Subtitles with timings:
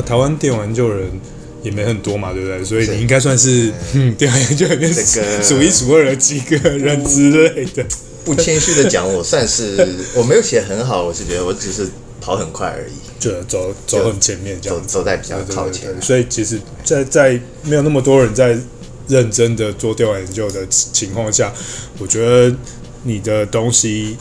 [0.00, 1.10] 那台湾电玩研究人
[1.62, 2.64] 也没很多嘛，对不对？
[2.64, 4.92] 所以你应该算是嗯，电玩研究里面
[5.42, 7.84] 数一数二的几个人之类的。
[8.24, 9.76] 不谦虚的讲，我算是
[10.14, 11.88] 我没有写很好，我是觉得我只是
[12.20, 15.86] 跑很快而已，就走走很前面，这样走走在比较靠前。
[15.86, 18.56] 对对对对，所以其实在，在在没有那么多人在
[19.08, 21.52] 认真的做电玩研究的情况下，
[21.98, 22.54] 我觉得
[23.02, 24.16] 你的东西，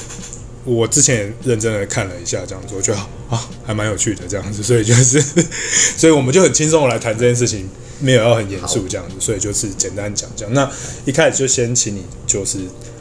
[0.70, 5.22] 我之前也认真的看了一下，这样子，我觉得啊，还蛮有趣的这样子，所以就是，
[5.98, 7.70] 所以我们就很轻松的来谈这件事情，
[8.00, 10.54] 没有要很严肃这样子，所以就是简单讲讲。
[10.54, 10.70] 那
[11.06, 12.60] 一开始就先请你，就是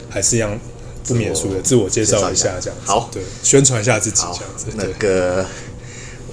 [0.09, 0.59] 还是一样。
[1.07, 4.67] 不免俗的自我介绍一下，这样好，对，宣传一下自己这样子。
[4.75, 5.43] 那个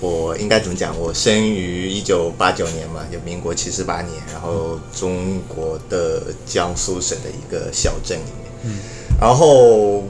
[0.01, 0.95] 我应该怎么讲？
[0.99, 8.53] 我生于一九八九年嘛，就民国七十八年，然后中国的江苏省的一个小镇里面。
[8.65, 8.79] 嗯，
[9.19, 10.05] 然后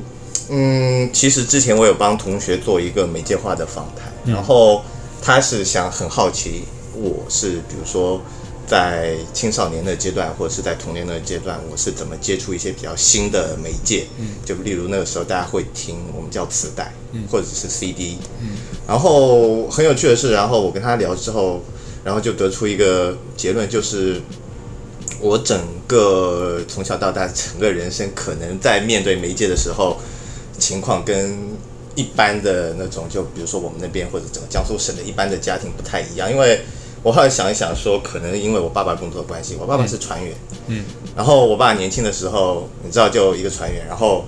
[0.48, 4.83] 嗯，其实之前我有帮同学做一个媒介化的访谈，然后
[5.20, 6.62] 他是想很好奇，
[6.94, 8.20] 我是比如说。
[8.69, 14.08] 在青少年的阶段，或者是在童年的阶段，我是怎么接触一些比较新的媒介？
[14.19, 21.62] 嗯，就例如那个时候大家会听我们叫磁带，嗯，或者是 CD，嗯，然后很有趣的是，然后我跟他聊之后，
[22.03, 24.20] 然后就得出一个结论，就是
[25.20, 29.97] 我整个从小到大整个人生，可能在面对媒介的时候，
[30.59, 31.37] 情况跟
[31.95, 36.61] 一般的那种，就比如说我们那边或者整个江苏省的一般的家庭不太一样，因为。
[37.03, 40.34] 我后来想一想，说可能因为我爸爸工作的关系，我爸爸是船员，
[40.67, 40.84] 嗯，
[41.15, 44.25] 然后我爸年轻的时候，你知道就一个船员，然后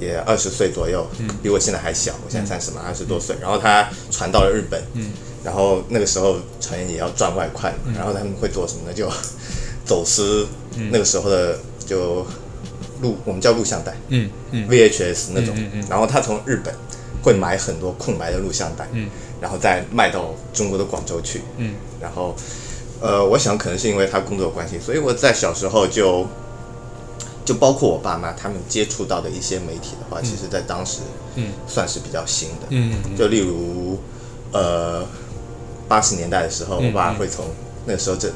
[0.00, 5.12] 也二十岁左右，嗯，比我现在还小，我现在三十嘛，二十多岁，然后他船到了日本，嗯，
[5.44, 8.94] 然后那个时候船员也要赚外快，然后他们会做什么呢？
[8.94, 9.06] 就
[9.84, 10.46] 走私
[10.90, 12.24] 那个时候的就
[13.02, 16.74] 录，我们叫录像带，嗯嗯，VHS 那种，嗯嗯然后他从日本
[17.22, 19.08] 会买很多空白的录像带，嗯。
[19.40, 22.34] 然后再卖到中国的广州去，嗯，然后，
[23.00, 26.26] 呃，我想可能是因为他工作关系，所以我在小时候就，
[27.44, 30.98] 就包括我爸妈他们接触到的一些媒体的话，嗯、其实在当时，
[31.36, 34.00] 嗯，算是比较新的，嗯，就例如，
[34.50, 35.06] 呃，
[35.86, 37.44] 八十年代的时候，我爸会从
[37.86, 38.28] 那个时候这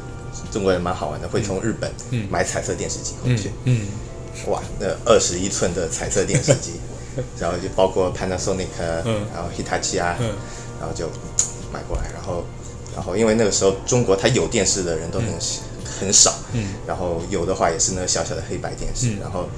[0.53, 1.91] 中国人蛮好玩的，会从日本
[2.31, 3.87] 买彩色电视机回去，嗯，嗯
[4.47, 6.73] 哇，那二十一寸的彩色电视机，
[7.39, 8.67] 然后就包括 Panasonic，
[9.05, 10.35] 嗯，然后 Hitachi 啊，嗯。
[10.83, 11.07] 然后就
[11.73, 12.43] 买过来，然后，
[12.93, 15.39] 然后因为那个时候中国它有电视的人都很、嗯、
[16.01, 19.49] 很少，嗯，然后有的话也是那个小小的黑白电视，嗯、然后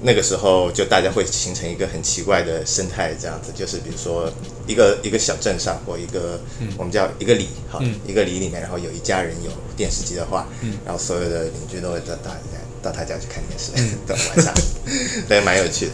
[0.00, 4.32] 那个时候就大家会形成一个很奇怪的生态，这样子，就是比如说
[4.66, 12.30] 一个一个小镇上或一个、嗯、我们叫一个里哈，嗯、一个里里面，然后有一家人有电视机的话，嗯，然后所有的邻居都会到到
[12.86, 13.72] 到他家去看电视，
[14.06, 14.54] 等、嗯、晚上，
[15.28, 15.92] 对，蛮有趣的，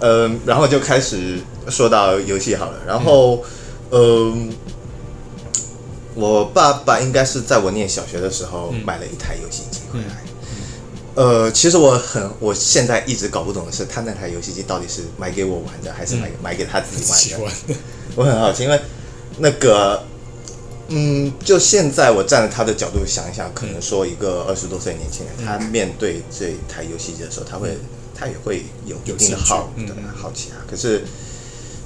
[0.00, 3.36] 嗯、呃，然后就开始说到游戏好了，然后。
[3.36, 3.44] 嗯
[3.88, 4.52] 嗯，
[6.16, 10.24] 我爸爸应该是在我念小学的时候买了一台游戏机回来。
[11.14, 17.74] 呃，其实我很，我现在一直搞不懂的是，他那台游戏机到底是买给我玩的，还是买买给他自己玩的？
[18.16, 18.80] 我很好奇，因为
[19.38, 20.04] 那个，
[20.88, 27.76] 嗯，就现在我站在他的角度想一想，可能说一个二十多岁年轻人，他面对这台游戏机的时候，他会，
[28.14, 30.64] 他也会有一定的好的好奇啊。
[30.70, 31.04] 可是。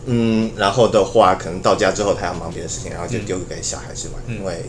[0.06, 4.64] 嗯，然后的话，可能到家之后他要忙别的事情，然后就丢给小孩子玩，嗯、因为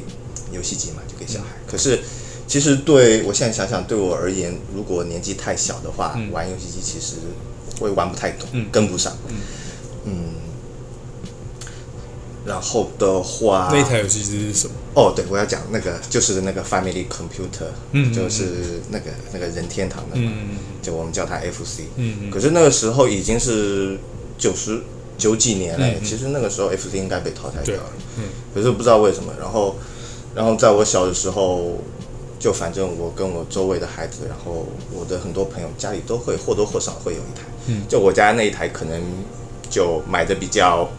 [0.52, 1.46] 游戏机嘛，就给小孩。
[1.56, 1.98] 嗯、可是，
[2.46, 7.16] 其实对我现在想想，对我而言，如果年纪太小的话，嗯、玩游戏机其实
[7.80, 9.16] 我也玩不太懂，嗯、跟不上。
[9.30, 9.36] 嗯，
[10.04, 10.14] 嗯，
[12.46, 14.74] 然后的话，那台游戏机是什么？
[14.94, 21.82] 哦，对，我要讲那个就是那个 Family Computer，嗯，就是那个那个任天堂的嘛，嗯、就我们叫它 FC。
[21.96, 23.98] 嗯嗯，可是那个时候已经是
[24.38, 24.82] 九十。
[25.18, 28.24] 九几年了，嗯、其实那个时候 FC 应该被淘汰掉了，嗯，
[28.56, 29.32] 可是不知道为什么。
[29.40, 29.76] 然后，
[30.34, 31.78] 然后在我小的时候，
[32.40, 39.00] 就反正我跟我周围的孩子，然后我的很多朋友家里都会或多或少会有一台，嗯，就我家那一台可能
[39.70, 40.90] 就买的比较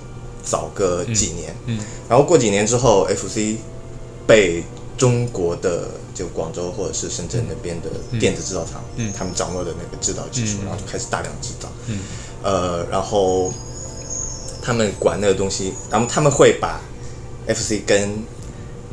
[0.42, 3.56] 早个几年，嗯，嗯，然后过几年之后，FC
[4.26, 4.62] 被
[4.96, 11.98] 中国的就广州或者是深圳那边的电子制造厂，嗯，嗯，他们掌握的那个制造技术，嗯、然后就开始大量制造，嗯，
[12.42, 13.52] 呃，然后。
[14.64, 16.80] 他们管那个东西，然后他们会把
[17.48, 18.22] FC 跟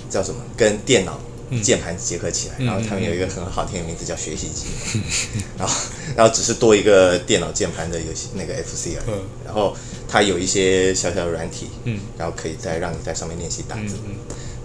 [0.10, 1.20] 叫什么跟电脑
[1.64, 4.66] 键盘结合起来，嗯、然后他们有一个很好听的名字叫学习机，
[4.96, 5.02] 嗯、
[5.58, 5.76] 然后
[6.16, 9.76] 然后只是多一个电脑键盘的游戏那个 FC 而已，嗯、然后
[10.08, 14.16] 它有一些小小的软体，嗯，然后可以再让你在上面练习打字，嗯、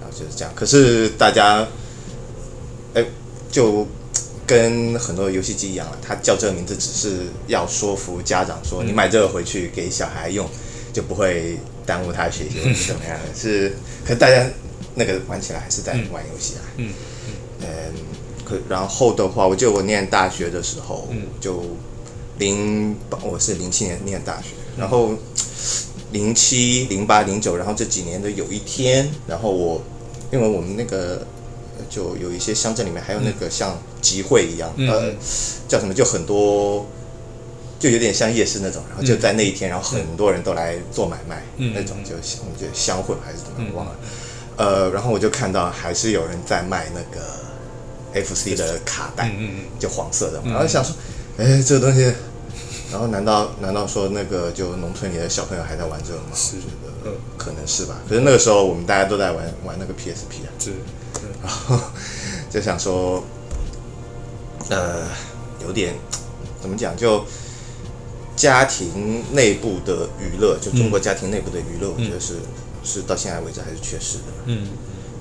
[0.00, 0.52] 然后就是这样。
[0.54, 1.66] 可是大家，
[2.94, 3.04] 哎，
[3.50, 3.86] 就
[4.46, 10.48] 跟很多游戏机一样了，它叫这个名字只是要说服家长说，你买这个回去给小孩用。
[10.94, 13.18] 就不会耽误他学习，怎么样？
[13.36, 13.76] 是，
[14.06, 14.48] 可大家
[14.94, 16.62] 那个玩起来还是在玩游戏啊。
[16.76, 16.92] 嗯
[17.60, 17.66] 嗯。
[18.44, 21.62] 可然后的话，我记得我念大学的时候，嗯、就
[22.38, 25.14] 零八，我是零七年念大学，嗯、然后
[26.12, 29.82] 零七、零八、零九，然后这几年的有一天，然后我
[30.30, 31.26] 因为我们那个
[31.88, 35.14] 就有一些乡镇里面还有那个像集会一样，嗯、呃，
[35.66, 35.94] 叫什么？
[35.94, 36.86] 就很多。
[37.76, 43.94] 就有点像夜市那种，然后就在那一天，然后很多人都来做买卖，那种就我们就相会还是怎么忘了，
[44.56, 49.30] 呃，然后我就看到还是有人在卖那个 FC 的卡带，
[49.78, 50.94] 就黄色的嘛，然后想说，
[51.38, 52.12] 哎，这个东西，
[52.90, 56.26] 然后难道难道说那个就农村里的小朋友还在玩这个吗？
[56.34, 57.96] 是的，可能是吧。
[58.08, 60.72] 可是那个时候我们大家都在玩玩那个 PSP 啊，是，
[61.42, 61.78] 然后
[62.50, 63.24] 就想说，
[64.68, 65.06] 呃，
[65.66, 65.94] 有点
[66.60, 67.24] 怎么讲就。
[68.36, 72.34] 家庭内部的娱乐，就中国家庭内部的娱乐，嗯、我觉得是
[72.84, 74.24] 是到现在为止还是缺失的。
[74.46, 74.68] 嗯，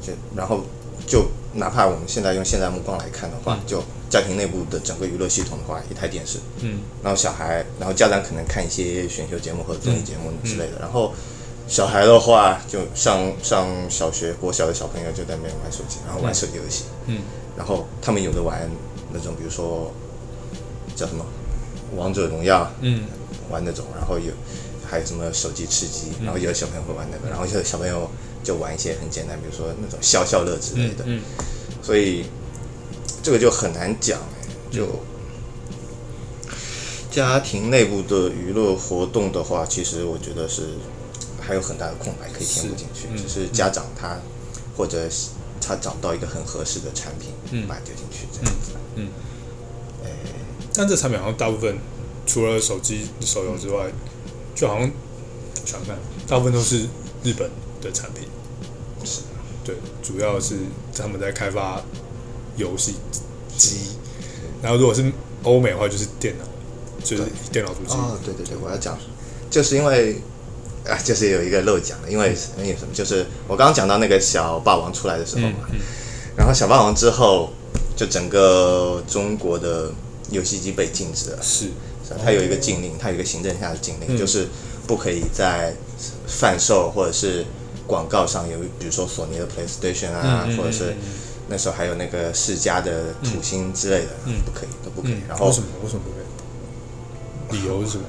[0.02, 0.62] 就然后
[1.08, 11.14] 就哪怕我们现在用现在目光来看的话，嗯、就家庭内部的整个娱乐系统的话，一台电视，嗯，然后小孩，然后家长可能看一些选秀节目或者综艺节目之类的，嗯、然后
[11.68, 17.22] 小孩的话，就上上小学、国小的小朋友就在那边玩手机，然后玩手机游戏，嗯，
[17.58, 18.70] 然后他们有的玩
[19.12, 19.92] 那种，比如说
[20.96, 21.26] 叫什么？
[21.96, 23.04] 王者荣耀，嗯，
[23.52, 24.34] 玩那种，然后有
[24.90, 28.10] 还有什么手机吃鸡，然后有的小朋友会玩那个，然后有的小朋友
[28.44, 31.22] 就玩一些很简单，比如说那种消消乐之类的，嗯，
[31.82, 32.26] 所以
[33.22, 34.20] 这个就很难讲，
[34.72, 34.88] 就
[37.12, 40.70] 家庭内部的娱乐活动的话，其实我觉得是
[41.42, 44.18] 还有很大的空白可以填补进去，只是家长他
[44.76, 45.08] 或者
[45.62, 49.08] 他找到一个很合适的产品，嗯，把它丢进去这样子，嗯。
[50.76, 51.78] 但这产品好像大部分
[52.26, 53.86] 除了手机手游之外，
[54.56, 54.92] 就好像
[55.66, 55.98] 想看，
[56.28, 56.82] 大部分都是
[57.24, 57.50] 日本
[57.82, 58.28] 的产品。
[59.04, 59.22] 是，
[59.64, 60.56] 对，主要是
[60.96, 61.82] 他们在开发
[62.56, 62.96] 游戏
[63.58, 63.98] 机，
[64.62, 65.12] 然后如果是
[65.44, 66.46] 欧美的话，就是电脑，
[67.04, 67.96] 就是电脑主机。
[67.96, 68.98] 哦，对对对，我要讲，
[69.50, 70.22] 就是因为
[70.86, 72.94] 啊，就是有一个漏讲的，因为因为什么？
[72.94, 75.80] 就是我刚刚讲到那个小霸王出来的时候嘛，嗯嗯、
[76.38, 77.52] 然后小霸王之后，
[77.96, 79.92] 就整个中国的。
[80.30, 81.68] 游戏机被禁止了，是，
[82.24, 84.48] 它有一个禁令，它有一个行政下的禁令，就是
[84.86, 85.74] 不可以在
[86.28, 87.46] 贩售或者是
[87.88, 90.96] 广告上有，比如说索尼的 PlayStation 啊，或者是
[91.48, 94.10] 那时候还有那个世嘉的土星之类的，
[94.46, 95.18] 不可以，都不可以。
[95.28, 95.68] 然后为什么？
[95.84, 97.60] 为什么不可以？
[97.60, 98.04] 理由是什么？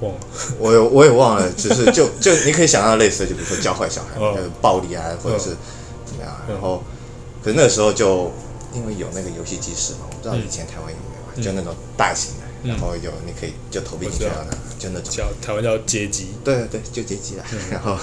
[0.00, 0.20] 忘了，
[0.60, 5.56] 我有我也忘了，只是就就你可以想到类似的，就比如说教坏小孩，就是暴力啊，或者是
[6.04, 6.32] 怎么样。
[6.48, 6.82] 然后，
[7.42, 8.30] 可是那个时候就
[8.74, 11.08] 因为有那个游戏机室嘛，我不知道以前台湾有没有。
[11.40, 12.32] 就那种大型
[12.64, 14.44] 然后有你可以就投币进去啊，
[14.78, 17.46] 就那种叫台湾叫街机，对对，就街机啊。
[17.52, 17.96] 嗯、 然后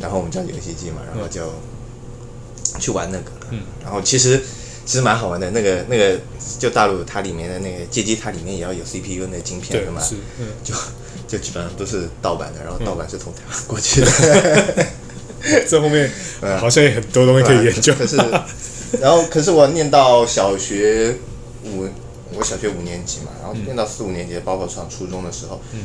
[0.00, 1.52] 然后我们叫游戏机嘛，然后就
[2.78, 3.30] 去玩那个。
[3.50, 4.40] 嗯，然后其实
[4.86, 6.18] 其实蛮好玩的，那个那个
[6.58, 10.00] 就大陆它里面的那个街机，它里面也要有 CPU 那个晶片的嘛。
[10.00, 10.74] 是，嗯，就
[11.26, 14.06] 就基本上都是盗版的，然后盗版是从台湾过去的。
[15.42, 16.10] 嗯、 这后面
[16.60, 17.92] 好像有很多东西可以研究。
[17.94, 18.16] 可是，
[19.00, 21.16] 然后可是我念到小学
[21.64, 21.88] 五。
[22.40, 25.80] 我小学五年级嘛，然后念到四五年级，包括上初中的时候，嗯、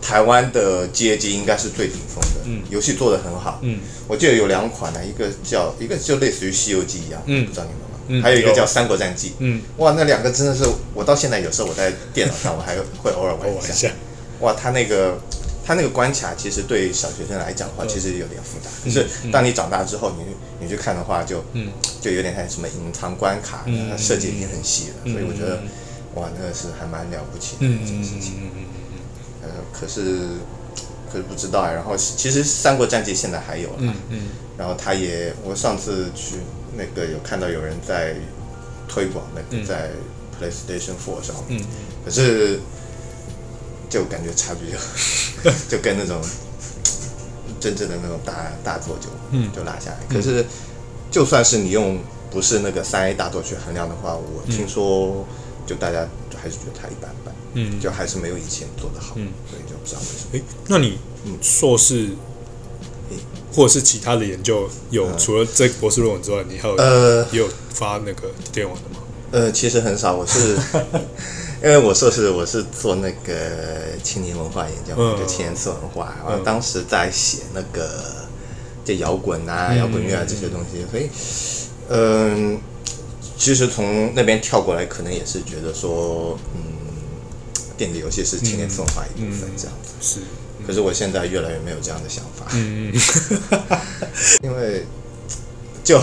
[0.00, 3.60] 台湾的街机应该是最顶峰的，嗯、游戏做得很好。
[3.62, 7.88] 嗯、我记得有两款呢，一个叫一个就类似于《西游记》一样，嗯、不知道你们吗？
[8.08, 9.28] 嗯、还有一个叫《三国战记》。
[9.38, 13.90] 嗯，哇，那两个真的是，我到现在有时候我在电脑上我还会偶尔玩一下。
[14.40, 15.20] 哇，他那个
[15.64, 18.68] 他那个关卡其实对小学生来讲的话，其实有点复杂。
[18.82, 20.24] 可、嗯、是当你长大之后，你
[20.58, 21.70] 你去看的话，就嗯，
[22.00, 25.62] 就有点像什么隐藏关卡，它设计已经很细了，嗯、所以我觉得。
[26.14, 28.34] 哇，那个是还蛮了不起的一件事情。
[28.34, 28.66] 嗯嗯嗯嗯
[29.42, 30.28] 呃，可是，
[31.10, 31.72] 可是不知道哎。
[31.72, 33.76] 然后，其实《三国战记》现在还有了。
[33.78, 34.20] 嗯嗯。
[34.56, 36.36] 然后，他也，我上次去
[36.76, 38.14] 那个有看到有人在
[38.86, 39.90] 推广那个在
[40.38, 41.34] PlayStation Four 上。
[41.48, 41.60] 嗯。
[42.04, 42.60] 可是，
[43.90, 46.20] 就感觉差距就 就跟那种
[47.58, 49.08] 真正的那种大大作就
[49.56, 49.98] 就拉下来。
[50.08, 50.44] 可是，
[51.10, 51.98] 就算是你用
[52.30, 55.26] 不是那个三 A 大作去衡量的话，我听说。
[55.66, 60.30] 就大家就还是觉得他一般般，嗯，就还是没有以前做的好，嗯，所以就不知道为什么。
[60.32, 60.98] 诶，那你
[61.40, 62.10] 硕士，
[63.52, 68.96] 或者是其他的研究，有除了这博士论文之外，你还有呃，也有发那个电网的吗？
[69.30, 70.56] 呃，其实很少，我是
[71.62, 77.88] 因为我硕士我是做那个青年文化研究，就青年次文化，然后当时在写那个
[78.84, 81.08] 就摇滚啊、摇滚乐啊这些东西，所以
[81.88, 82.60] 嗯。
[83.42, 86.62] 其实从那边跳过来，可能也是觉得说，嗯，
[87.76, 89.90] 电子游戏是青年次文化一部分这样子。
[90.00, 90.20] 是，
[90.64, 92.46] 可是我现在越来越没有这样的想法。
[92.54, 93.78] 嗯嗯。
[94.44, 94.86] 因为
[95.82, 96.00] 就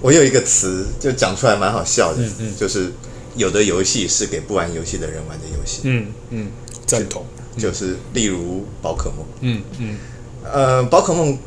[0.00, 2.92] 我有一个词就讲出来蛮好笑的，嗯嗯，就是
[3.36, 6.48] 有的游戏是给不玩游戏的人玩的游戏，嗯嗯，
[6.84, 7.24] 赞同，
[7.56, 9.98] 就是例如宝可梦，嗯嗯，
[10.42, 11.38] 呃，宝可梦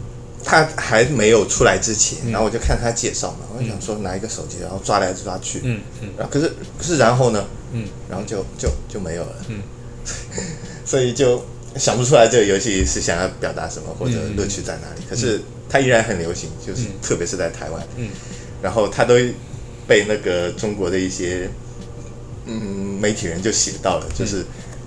[0.44, 9.62] 它还没有出来之前，然后我就看他介绍嘛，我想说拿一个手机，然后抓来抓去，嗯嗯，然后可是可是然后呢，嗯，然后就就就没有了，嗯，
[10.86, 11.44] 所以就。
[11.76, 18.10] 想不出来这个游戏是想要表达什么或者乐趣在哪里，嗯、可是它依然很流行，就是特别是在台湾，嗯，
[18.60, 19.14] 然后它都
[19.88, 21.48] 被那个中国的一些
[22.48, 24.46] 嗯媒体人就写到了，就是、嗯、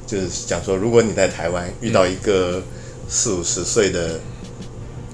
[0.09, 2.61] 就是讲说，如果你在台湾遇到一个
[3.09, 4.19] 四五十岁的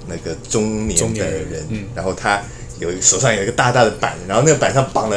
[0.09, 2.43] 那个中年的人，然后他
[2.79, 5.17] 有手上有一个大大的板，然后那个板上绑了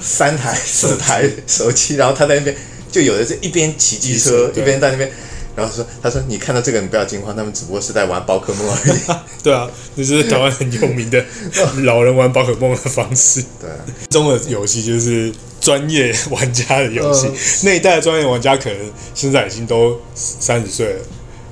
[0.00, 2.56] 三台四台手机，然后他在那边
[2.90, 5.10] 就有的是一边骑机车一边在那边。
[5.56, 8.98] 然后说：“他说你看到这个，你不要惊慌，他们只不过是在玩宝可梦而已。
[9.40, 11.24] ”对啊，这是台湾很有名的
[11.84, 13.40] 老人玩宝可梦的方式。
[13.60, 13.76] 对啊，
[14.10, 17.30] 中的游戏就是专业玩家的游戏，
[17.62, 21.00] 那一代的专业玩家可能现在已经都三十岁了，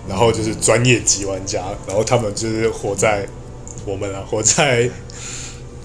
[0.08, 3.26] 然后就是专业级玩家，然后他们就是活在
[3.84, 4.88] 我们啊， 活在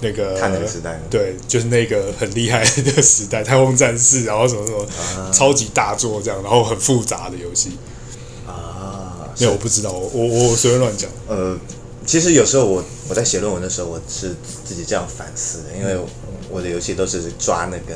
[0.01, 0.39] 那个
[1.09, 7.77] 对，就是那个很厉害的时代，太空战士，然后什么什么超级大作这样，然后很复杂的游戏
[8.45, 9.27] 啊。
[9.39, 11.09] 没有，我不知道，我我我随便乱讲。
[11.27, 11.57] 呃，
[12.05, 15.95] 其实有时候我我在写论文的时候，我是自己这样反思的，因为
[16.49, 17.95] 我的游戏都是抓那个，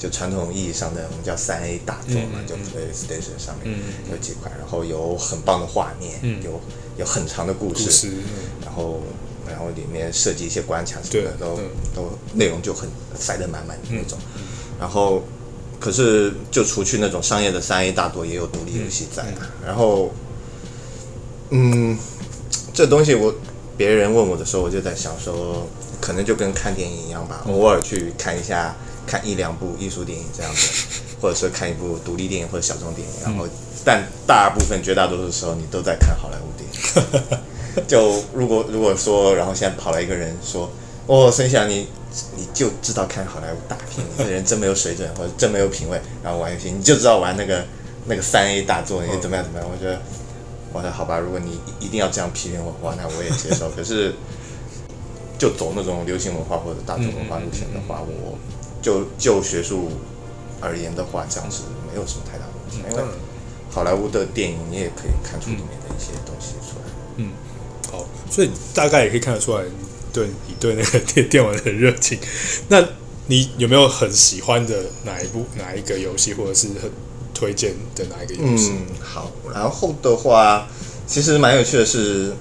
[0.00, 3.78] 就传统意义上的我们叫三 A 大作嘛，嗯、就 PlayStation 上面
[4.10, 6.58] 有几款，然后有很棒的画面，嗯、有
[6.96, 8.24] 有很长的故事，故事嗯、
[8.64, 9.00] 然后
[9.46, 11.60] 然后里面设计一些关卡什么的，都
[11.94, 14.42] 都内容就很塞得满满的那种，嗯、
[14.80, 15.22] 然后
[15.78, 20.10] 可是就除去那种商业的三 A 大作，也有独立游戏在，嗯、然后。
[21.52, 21.98] 嗯，
[22.72, 23.34] 这东西我
[23.76, 25.66] 别人问我的时候，我就在想说，
[26.00, 28.76] 可能就跟看电影一样吧，偶尔去看一下，
[29.10, 30.68] 看一两部艺术电影这样子，
[31.20, 33.44] 或者说看一部独立电影或者小众电影，然后
[33.84, 37.38] 但大部分绝大多数时候你都在看好莱坞电影。
[37.88, 40.70] 就如果如果说，然后现在跑来一个人说，
[41.06, 41.88] 哦，孙翔你
[42.36, 47.64] 你就知道看好莱坞大片，你这人真没有水准，或者真没有品味，然后玩游戏你就知道玩那个
[48.06, 49.68] 那个三 A 大作，你怎么样怎么样？
[49.68, 50.00] 我觉得。
[50.72, 53.68] 我说好吧，如果你一定要这样批评我的话，那我也接受。
[53.70, 54.14] 可是，
[55.36, 58.38] 就走那种流行文化或者大众文化路线的话，我
[58.82, 59.90] 就就学术
[60.60, 62.82] 而言的话，这样是没有什么太大问题。
[62.90, 63.02] 因为
[63.70, 66.84] 好莱坞的电影，你也可以看出里面的一些东西出来。
[67.16, 67.32] 嗯，
[67.90, 69.62] 好，所以大概也可以看得出来，
[70.12, 72.18] 对你对那个电电玩的热情。
[72.68, 72.84] 那
[73.26, 76.90] 你有没有很喜欢的哪一部哪一个游戏，或者是很？
[77.32, 78.70] 推荐的哪一个游戏？
[78.72, 79.32] 嗯，好。
[79.54, 80.68] 然后的话，
[81.06, 82.34] 其实蛮有趣的是，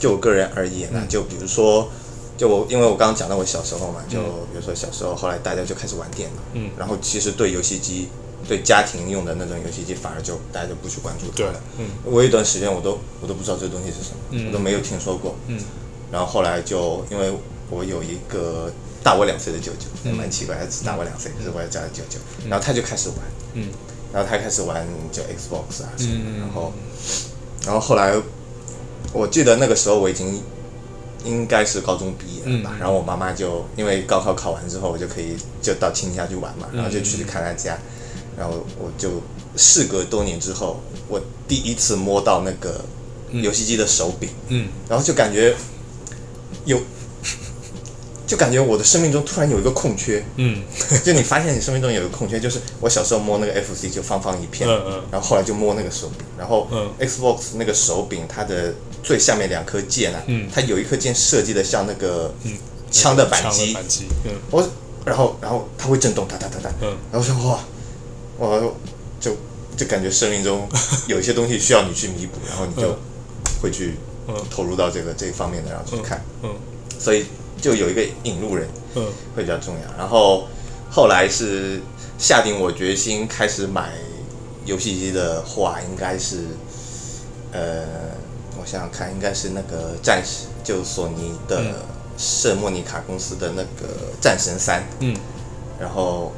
[0.00, 1.88] 就我个人而言呢，嗯、就比如说，
[2.36, 8.08] 就我因为我刚刚讲到我小时候嘛，就比如说小时候，后来大家就开始玩电脑，嗯，然后其实对游戏机，
[8.48, 11.60] 对家庭用的那种游戏机，反而就大家就不去关注它了。
[11.78, 15.34] 嗯，我有一段时间我都我都不知道这东西是什么，嗯、我都没有听说过。
[15.46, 15.58] 嗯，
[16.10, 17.32] 然后后来就因为
[17.70, 18.72] 我有一个。
[19.04, 22.18] 大我两岁的舅舅，也蛮奇怪，他只大我两岁，可是我要叫他舅舅。
[22.48, 23.18] 然后他就开始玩，
[23.52, 23.68] 嗯，
[24.12, 26.72] 然后他开始玩就 Xbox 啊什么的，然后，
[27.64, 28.20] 然后后来，
[29.12, 30.42] 我记得那个时候我已经
[31.26, 32.76] 应该是高中毕业了吧。
[32.78, 37.76] 然后我妈妈就因为高考考完之后，我就可以就到亲戚家去玩嘛，然后就去看他家，
[38.38, 39.22] 然后我就
[39.56, 42.84] 事隔多年之后，我第一次摸到那个
[43.32, 45.54] 游戏机的手柄，嗯，然后就感觉
[46.64, 46.80] 有。
[48.26, 50.60] 就感觉我的生命中突然有一个空缺，嗯，
[51.04, 56.66] 就你发现你生命中有一个空缺，就是我小时候摸那个 FC 就方方一片，嗯嗯，然后后来就摸那个手柄，然后
[56.98, 58.74] Xbox 那个手柄它的
[59.06, 62.34] 最下面两颗键啊，嗯，它有一颗键设计的像那个
[62.90, 64.68] 枪的扳机，扳机，嗯，我
[65.04, 67.60] 然后然后它会震动，哒哒哒哒，嗯，然后说哇，
[68.36, 68.74] 我
[69.20, 69.36] 就
[69.76, 70.68] 就感觉生命中
[71.06, 72.98] 有一些东西需要你去弥补， 然后你就
[73.62, 73.94] 会去
[74.50, 76.50] 投入到这个这一方面的，然后去看，嗯，
[76.98, 77.24] 所以。
[77.58, 79.96] 就有一个引路人，嗯，会比较重要。
[79.96, 80.46] 然后
[80.90, 81.80] 后来是
[82.18, 83.92] 下定我决心开始买
[84.66, 86.44] 游戏机的话，应该是，
[87.52, 87.82] 呃，
[88.66, 91.62] 我想想看，应该是那个战士，就索尼的
[92.18, 95.16] 圣莫尼卡公司的那个战神三，嗯，
[95.78, 96.32] 然后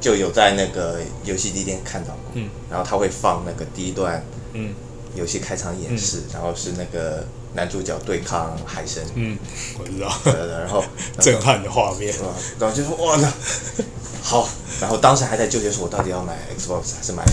[0.00, 4.72] 就有在那个游戏机店看到过，嗯，然后他会放那个第一段，嗯，
[5.16, 7.26] 游戏开场演示，然后是那个。
[7.56, 9.38] 男主角对抗海神，嗯，
[9.78, 10.82] 我知道，对对对， 然后
[11.20, 12.12] 震撼的画面，
[12.58, 13.32] 然后就说哇，那
[14.20, 14.48] 好，
[14.80, 17.24] 然后当时还在纠结说，我到底要买 Xbox 还是买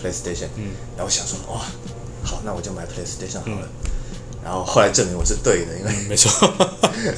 [0.00, 1.62] PlayStation，嗯，然后想说哇，
[2.22, 3.68] 好，那我就买 PlayStation 好了，
[4.44, 6.30] 然后后来证明我是对的，因为没错，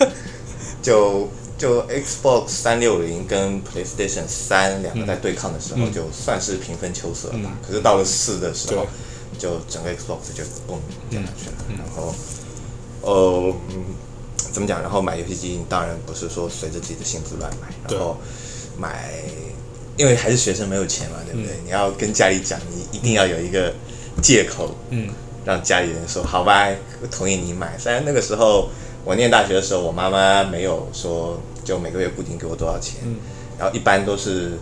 [0.83, 1.29] 就
[1.59, 7.57] 就 Xbox 三六零跟 PlayStation 三两个在对抗的时候，就算是平分秋色吧。
[7.67, 8.87] 可是到了四的时候，
[9.39, 11.57] 就整个 Xbox 就崩掉下去了。
[11.79, 12.15] 然后，
[13.03, 13.55] 呃，
[14.53, 14.83] 怎么讲？
[14.83, 18.17] 然后买游戏机你当然不是说随着自己的性子乱买，然后
[18.77, 19.13] 买，
[19.97, 21.57] 因为还是学生没有钱嘛，对不对？
[21.65, 23.73] 你要跟家里讲，你一定要有一个
[24.21, 25.09] 借口，嗯。
[25.45, 26.69] 让家里人说好吧，
[27.11, 27.77] 同意你买。
[27.77, 28.69] 虽然那个时候
[29.05, 33.17] 我念大学的时候，我妈妈没有说就每个月固定给我多少钱，嗯、
[33.59, 34.53] 然后一般都是，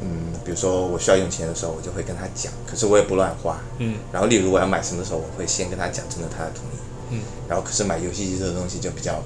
[0.00, 3.98] 嗯，比如说我需要用钱的时候，我就会跟她讲，可是我也不乱花，嗯。
[4.12, 7.20] 然后例如我要买什么的时候，我会先跟她讲，征得她的同意，嗯。
[7.48, 9.22] 然后可是买游戏机这个东西就比较，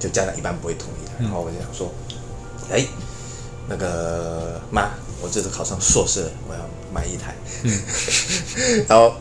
[0.00, 1.12] 就家长一般不会同意的。
[1.20, 1.92] 然后我就想说，
[2.72, 3.04] 哎、嗯，
[3.68, 6.60] 那个妈，我这次考上硕士了，我要
[6.94, 7.34] 买一台，
[7.64, 7.72] 嗯、
[8.86, 9.14] 然后，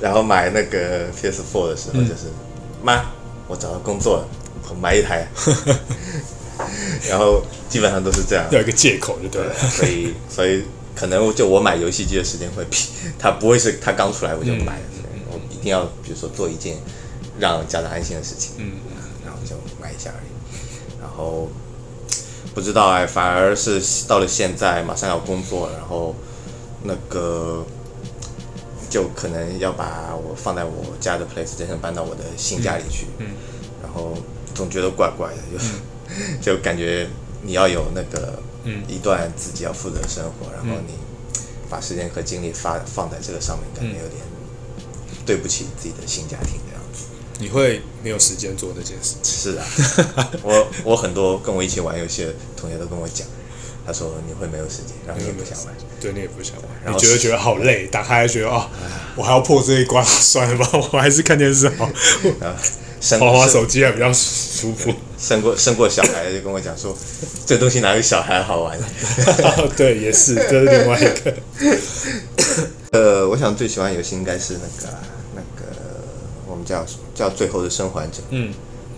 [0.00, 2.30] 然后买那个 PS4 的时候，就是
[2.84, 3.06] 妈、嗯，
[3.48, 4.28] 我找到工作了，
[4.68, 5.26] 我买一台，
[7.10, 10.62] 然后基本上都是这样，要一个借口就对了，所以，所以
[10.94, 12.76] 可能就我买游戏机的时间会比
[13.18, 14.84] 他不会是他刚出来我就买了，
[15.32, 16.76] 我一定要比如说做一件
[17.40, 18.72] 让家长安心的事情，嗯，
[19.24, 21.50] 然后就买一下而已，然后
[22.54, 26.14] 不知道哎，反而是到了现在马上要工作了，然后。
[26.82, 27.64] 那个
[28.88, 33.34] 就可能要把我放在我家的 PlayStation 搬到我的新家里去，嗯，嗯
[33.82, 34.14] 然后
[34.54, 35.64] 总觉得怪怪的，就、
[36.08, 37.08] 嗯、 就感觉
[37.42, 38.42] 你要有那个
[38.88, 40.94] 一段自己要负责的生活，嗯、然后你
[41.68, 44.20] 把时间和精力发放在这个上面，感觉有点
[45.24, 47.04] 对不起自己的新家庭的样子。
[47.38, 49.14] 你会没有时间做这件事？
[49.22, 49.64] 是啊，
[50.42, 53.26] 我我很多跟我一起玩游戏的同学都跟我讲。
[53.86, 58.68] 他说：“你会没有时间，然后你也不想玩，对，你也不想玩，然后你觉得觉得好累，打开还觉得哦，
[59.16, 61.86] 我还要破这一关，算了吧，我还是看电视好，
[62.40, 62.54] 啊，
[63.18, 64.92] 滑滑手机还比较舒服。
[65.18, 66.96] 生过生过小孩，就跟我讲说，
[67.46, 68.78] 这东西哪有小孩好玩？
[69.76, 71.34] 对，也是，这是另外一个。
[72.92, 74.94] 呃，我想最喜欢游戏应该是那个
[75.34, 75.76] 那个
[76.46, 78.52] 我们叫叫最后的生还者，嗯，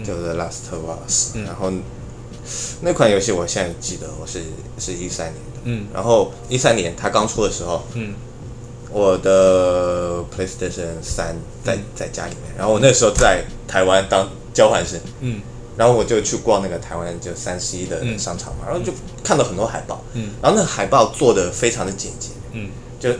[0.04, 1.72] 叫做 Last of Us，然后。”
[2.80, 4.42] 那款游戏我现在记得，我是
[4.78, 8.14] 是一三年的，嗯，然后一三年它刚出的时候，嗯，
[8.90, 15.40] 我的 PlayStation 三在在家里面，然后我那时候在台湾当交换生，嗯，
[15.76, 23.10] 然后我就去逛那个台湾就三十一的商场嘛，然后就看到很多海报，嗯，然后那个海报做的非常的简洁，嗯，就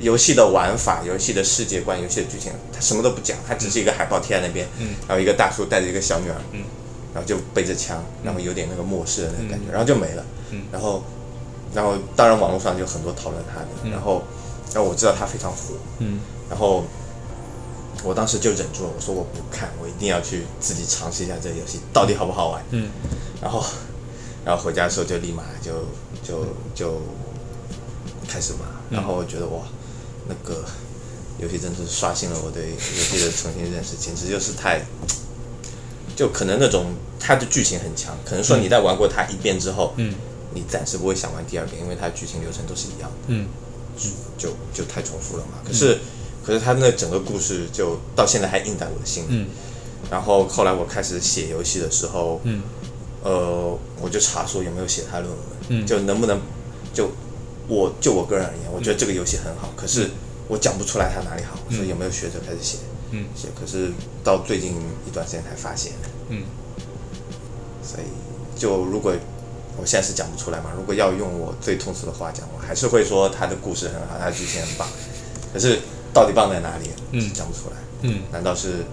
[0.00, 6.62] 游戏的玩法、游戏的世界观、游戏的剧情，它什么都不讲，它只是一个海报贴在那边，嗯，然后一个大叔带着一个小女儿，嗯。
[7.20, 10.24] 然后就背着枪，然后有点那个末世的那个感觉，嗯、然后就没了。
[10.50, 11.02] 嗯、然后，
[11.74, 14.22] 然后当然网络上就很多讨论他的，嗯、然后，
[14.72, 15.74] 然后我知道他非常火。
[15.98, 16.20] 嗯。
[16.48, 16.84] 然后，
[18.02, 22.64] 我当时就忍住了，我说我不看，我一定要去自己尝试一下这个游戏到底好不好玩。
[22.70, 22.88] 嗯。
[23.42, 23.62] 然后，
[24.44, 25.84] 然后回家的时候就立马就
[26.22, 27.02] 就就
[28.28, 28.62] 开始玩。
[28.88, 29.62] 然后我觉得哇，
[30.26, 30.64] 那个
[31.38, 34.80] 游戏真是刷新了我对游戏的重新认识，简直就是太。
[36.20, 40.12] 就可能那种它的剧情很强，可能说你在玩过它一遍之后，嗯，
[40.52, 43.46] 你暂时不会想玩第二遍，因为它的剧情流程都是一样的，嗯，
[44.36, 45.52] 就就太重复了嘛。
[45.66, 45.96] 可是，
[46.44, 49.28] 可是它那整个故事就到现在还印在我的心里。
[49.30, 49.46] 嗯，
[50.10, 52.60] 然后后来我开始写游戏的时候，嗯，
[53.24, 56.38] 呃，我就查说有没有写他论文，嗯，就能不能
[56.92, 57.10] 就
[57.66, 60.10] 我就我个人而言，我觉得这个游戏很好，可是
[60.48, 62.76] 我讲不出来它哪里好，所以有没有学者开始写？
[63.10, 63.92] 嗯，写，可是
[64.22, 64.72] 到最近
[65.06, 65.92] 一段时间才发现。
[66.28, 66.44] 嗯，
[67.82, 68.04] 所以
[68.58, 69.12] 就如果
[69.76, 74.88] 我现在是讲不出来嘛，如果要用我最通俗的话讲，我还是会说他的故事很好，他的剧情很棒。
[75.52, 75.80] 可是
[76.12, 76.90] 到底棒在哪里？
[77.12, 77.76] 嗯，讲不出来。
[78.02, 78.84] 嗯，难道是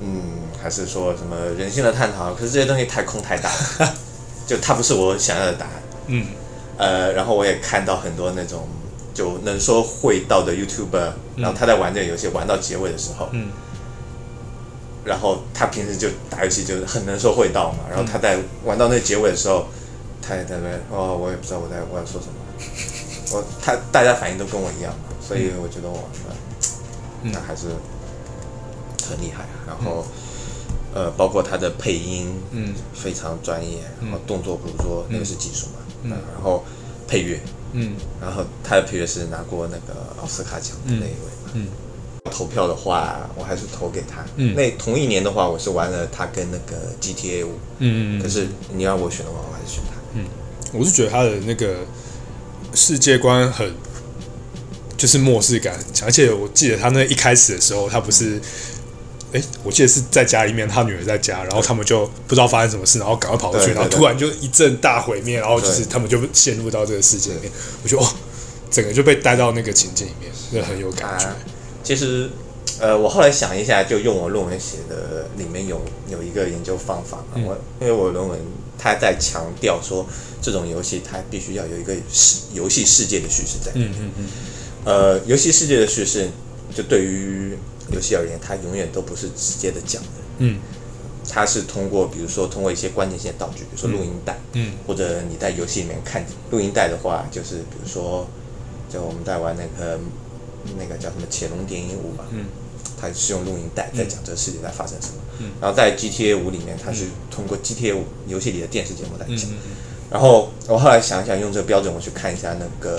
[0.00, 0.22] 嗯，
[0.60, 2.34] 还是说什么人性的探讨？
[2.34, 3.94] 可是这些东西太空太大了，
[4.46, 5.82] 就它不是我想要的答案。
[6.08, 6.26] 嗯，
[6.76, 8.66] 呃，然后我也看到很多那种
[9.14, 13.48] 就能说会道的 YouTuber，然后他在玩这个游戏玩到结尾的时候，嗯。
[15.04, 17.84] 然后他平时就打游戏，就是很能说会道嘛。
[17.90, 19.66] 然后他在玩到那结尾的时候，
[20.22, 22.34] 他也在那哦，我也不知道我在我要说什么。
[23.32, 26.08] 我他大家反应都跟我一样，所以我觉得我
[27.22, 27.66] 那那还是
[29.08, 29.64] 很厉害啊。
[29.66, 30.06] 然后
[30.94, 33.80] 呃，包括他的配音，嗯，非常专业。
[34.00, 36.10] 然后动作捕捉那个是技术嘛，嗯。
[36.34, 36.64] 然后
[37.06, 37.38] 配乐，
[37.74, 37.92] 嗯。
[38.20, 41.66] 然后他的配乐是拿过那个奥斯卡奖的那一位嘛，嗯。
[42.30, 44.24] 投票的话，我还是投给他。
[44.36, 47.52] 嗯，那同一年的话，我是玩了他跟那个 GTA 五。
[47.78, 48.22] 嗯嗯。
[48.22, 50.00] 可是你要我选的话，我还是选他。
[50.14, 50.24] 嗯，
[50.72, 51.76] 我是觉得他的那个
[52.72, 53.70] 世界观很，
[54.96, 58.40] 就是末世感很强，而且我记得他那一开始的时候，他不是
[59.34, 67.50] 哎，我记得是在家里面，他女儿在家，然后他们就不知道发生什么事，然后赶快跑过去，然后突然就一阵大毁灭，然后就是他们就陷入到这个世界里面。
[67.82, 68.08] 我觉得哇，
[68.70, 71.26] 整个就被带到那个情境里面，就很有感觉。
[71.82, 72.30] 其实，
[72.78, 78.38] 呃，我后来想一下，就用我论文写的里面有有一个研究方法，我因为我论文
[78.78, 80.06] 它在强调说，
[80.40, 83.72] 这种游戏它必须要有一个世游戏世界的叙事在。
[83.74, 84.26] 嗯嗯嗯。
[84.84, 86.30] 呃，游戏世界的叙事，
[86.72, 87.58] 就对于
[87.90, 90.08] 游戏而言，它永远都不是直接的讲的。
[90.38, 90.58] 嗯。
[91.28, 94.38] 它是通过，比如说通过一些关键性的道具，比如说录音带。
[94.52, 94.72] 嗯。
[94.86, 98.26] 或者你在游戏里面看录音带的话，就是比如说，
[98.88, 99.98] 就我们在玩那个。
[100.78, 102.46] 那个叫什么《潜龙谍影五》嘛，嗯，
[102.98, 109.76] 它是用录音带在讲这个世界在发生什么，嗯，然后在 GTA 五里面，它是通过 GTA 五游戏里的电视节目来讲，嗯，
[110.10, 112.98] 然后我后来想想，用这个标准，我去看一下那个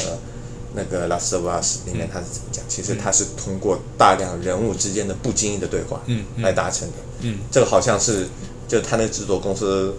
[0.75, 8.27] 那个《Last of Us》里面他是怎么讲，其实他是通过大量人物之间的不经意的对话，嗯，来达成的，嗯，这个好像是
[8.67, 9.93] 就他那个制作公司，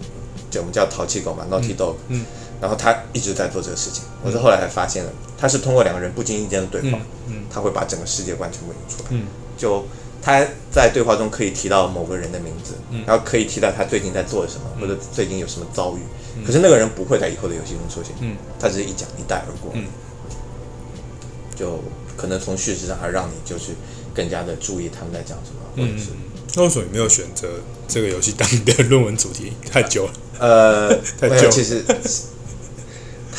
[0.49, 2.25] 就我们叫淘气狗嘛，Naughty Dog，嗯。
[2.59, 9.85] 然后他一直在做这个事情，我是后来才发现的，他是通过两个人不经意间的对话，嗯，他会把整个世界观全部引出来，嗯，就
[10.23, 15.99] 他在对话中可以提到某个人的名字，嗯，然后可以提到他最近在做什么，或者最近有什么遭遇，
[16.43, 19.85] 可是那个人不会在以后的游戏中出现，嗯，他只是一讲一带而过，嗯，
[21.57, 21.83] 就
[22.15, 23.71] 可能从叙事上还让你就是
[24.13, 26.11] 更加的注意他们在讲什么，或者是，
[26.55, 27.47] 那为什么你没有选择
[27.87, 29.53] 这个游戏当你的论文主题？
[29.71, 31.83] 太久了，呃， 太久，其实。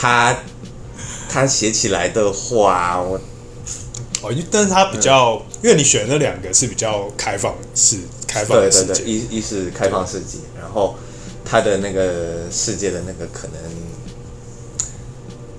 [0.00, 0.44] 他
[1.28, 3.20] 他写起来的话，我
[4.22, 10.94] 哦，但是他比较，嗯、因为你选的那两个是比较开放式，开放式，对对对，一一是开放世界，然后
[11.44, 13.56] 他的那个世界的那个可能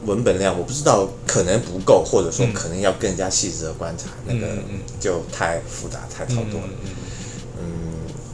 [0.10, 4.62] 文本量，我不知道，可能不够，或者说可能要更加细致的观察，嗯、那个
[5.00, 6.90] 就太复杂，太超多了，嗯，
[7.62, 7.68] 嗯，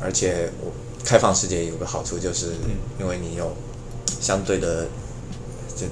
[0.02, 0.72] 而且我
[1.04, 2.54] 开放世界有个好处，就是
[3.00, 3.56] 因为你有
[4.20, 4.88] 相对的。
[5.76, 5.86] 就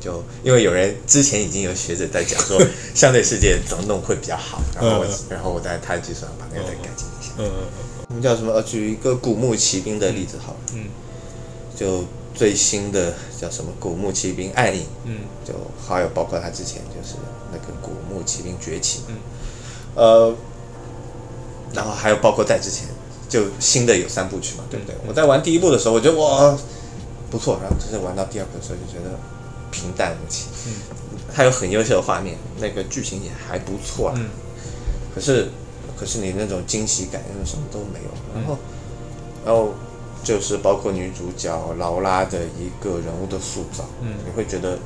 [0.00, 2.56] 就因为有人之前已经有学者在讲说，
[2.94, 7.32] 相对世界怎么弄会比较好，然后我然后我在他的基础上把那个再改进一下。
[7.38, 8.06] 嗯嗯嗯。
[8.10, 8.52] 我们叫什么？
[8.52, 10.58] 呃，举一个古墓奇兵的例子好了。
[10.74, 10.84] 嗯。
[11.74, 13.70] 就最新的叫什么？
[13.78, 14.84] 古墓奇兵暗影。
[15.04, 15.20] 嗯。
[15.44, 15.54] 就
[15.86, 17.14] 还有包括他之前就是
[17.52, 19.00] 那个古墓奇兵崛起。
[19.08, 19.16] 嗯。
[19.94, 20.34] 呃，
[21.72, 22.88] 然后还有包括在之前
[23.28, 24.94] 就新的有三部曲嘛，对不对？
[25.06, 26.56] 我在玩第一部的时候，我觉得哇。
[27.30, 29.10] 不错，然后就是玩到第二部的时候就觉得
[29.72, 30.46] 平淡无奇。
[30.68, 30.72] 嗯，
[31.34, 34.14] 它有很优秀的画面，那个剧情也还不错啊。
[34.16, 34.28] 嗯。
[35.12, 35.48] 可是，
[35.98, 38.10] 可是你那种惊喜感，那种什么都没有。
[38.36, 38.58] 然后，
[39.44, 39.74] 然后
[40.24, 44.78] 就是包括女主角劳拉的一个人物的塑造，嗯，你会觉得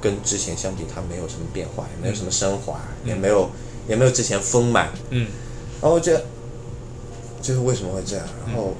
[0.00, 3.50] 跟之前相比，她没有什么变化，也没有什么升华，也没有
[3.86, 4.90] 也没有之前丰满。
[5.10, 5.28] 嗯。
[5.80, 6.24] 然后我觉得，
[7.40, 8.26] 就是为什么会这样？
[8.46, 8.74] 然后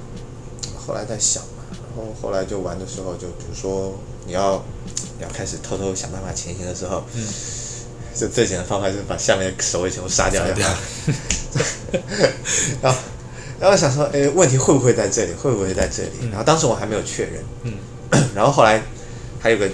[0.84, 1.50] 后来在想嘛。
[1.70, 3.94] 然后后来就玩的时候，就比如说
[4.26, 4.64] 你要
[5.18, 7.26] 你要开始偷偷想办法前行的时候，嗯，
[8.14, 10.68] 就最简单的方法就是把下面的守卫全部杀掉，杀掉。
[12.80, 12.98] 然后
[13.60, 15.32] 然后想说，哎，问题会不会在这里？
[15.32, 16.10] 会不会在这里？
[16.22, 17.72] 嗯、然后当时我还没有确认，嗯，
[18.34, 18.82] 然后后来
[19.38, 19.68] 还有个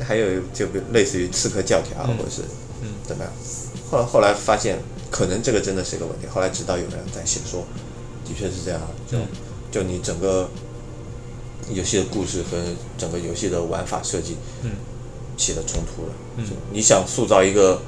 [0.00, 2.42] 还有就类似于刺客教条，嗯、或者是
[2.82, 3.32] 嗯怎么样？
[3.90, 4.78] 后来后来发现
[5.10, 6.26] 可能这个真的是一个问题。
[6.26, 7.64] 后来直到有人在写说，
[8.24, 9.26] 的确是这样，就、嗯、
[9.70, 10.48] 就你整个。
[11.70, 12.56] 游戏的故事和
[12.96, 14.70] 整个游戏的玩法设计，嗯，
[15.36, 16.14] 起了冲突了。
[16.38, 17.78] 嗯，你想塑造一个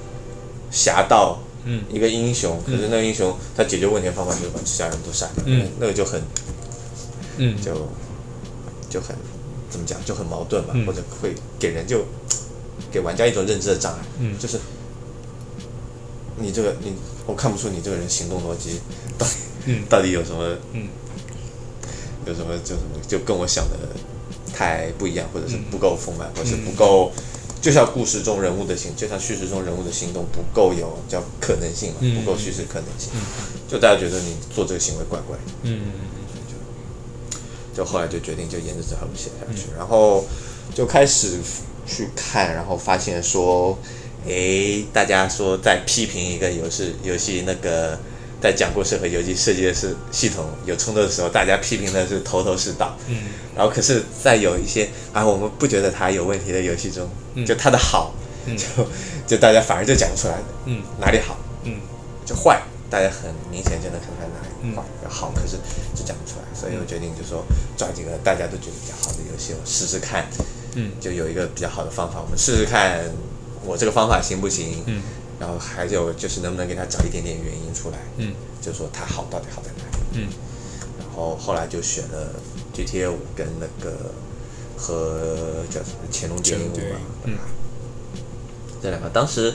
[0.70, 6.20] 侠盗，嗯，一个英雄，可是那个英雄他解决问题的方法就是把其他人都杀掉，嗯，那个就很，
[7.38, 7.88] 嗯，就
[8.88, 9.14] 就很
[9.70, 12.04] 怎么讲就很矛盾吧，或者会给人就
[12.90, 14.58] 给玩家一种认知的障碍，嗯，就是
[16.36, 16.94] 你这个你
[17.26, 18.80] 我看不出你这个人行动逻辑
[19.18, 19.32] 到底，
[19.66, 20.88] 嗯， 到底有什么，嗯。
[22.26, 23.76] 有什么就什么，就跟我想的
[24.52, 27.10] 太不一样，或者是不够丰满，或者是不够，
[27.60, 33.10] 就像故事中人物的行，就像叙事中人物的行动不够有叫可能性嘛，不够叙事可能性，
[33.68, 35.78] 就大家觉得你做这个行为怪怪的，
[37.76, 40.24] 就后来就决定就沿着这条路写下去，然后
[40.74, 41.38] 就开始
[41.86, 43.78] 去看，然后发现说，
[44.26, 47.98] 诶，大家说在批评一个游戏游戏那个。
[48.40, 52.96] 在讲故事和游戏设计的是系统有冲突的时候，大家批评的是头头是道。
[53.06, 53.16] 嗯。
[53.54, 57.06] 然后，可是，在有一些啊，我们不觉得它有问题的游戏中，
[57.44, 58.14] 就它的好，
[58.56, 58.86] 就
[59.26, 60.38] 就大家反而就讲不出来。
[60.98, 61.36] 哪里好？
[61.64, 61.74] 嗯。
[62.24, 64.82] 就坏，大家很明显就能看出来哪里坏。
[65.08, 65.56] 好，可是
[65.94, 67.44] 就讲不出来，所以我决定就说
[67.76, 70.26] 抓几个大家都觉得比较好的游戏，我试试看。
[70.76, 70.92] 嗯。
[71.00, 73.02] 就有一个比较好的方法，我们试试看
[73.64, 74.82] 我这个方法行不行？
[74.86, 75.02] 嗯。
[75.40, 80.28] 然后还有就是能不能给他找一点点原因出来，嗯，就说他好到底好在哪里，嗯，
[80.98, 82.34] 然后后来就选了
[82.74, 84.12] GTA 五跟那个
[84.76, 87.38] 和叫什么乾隆谍影五嘛，嗯，
[88.82, 89.54] 这两个当时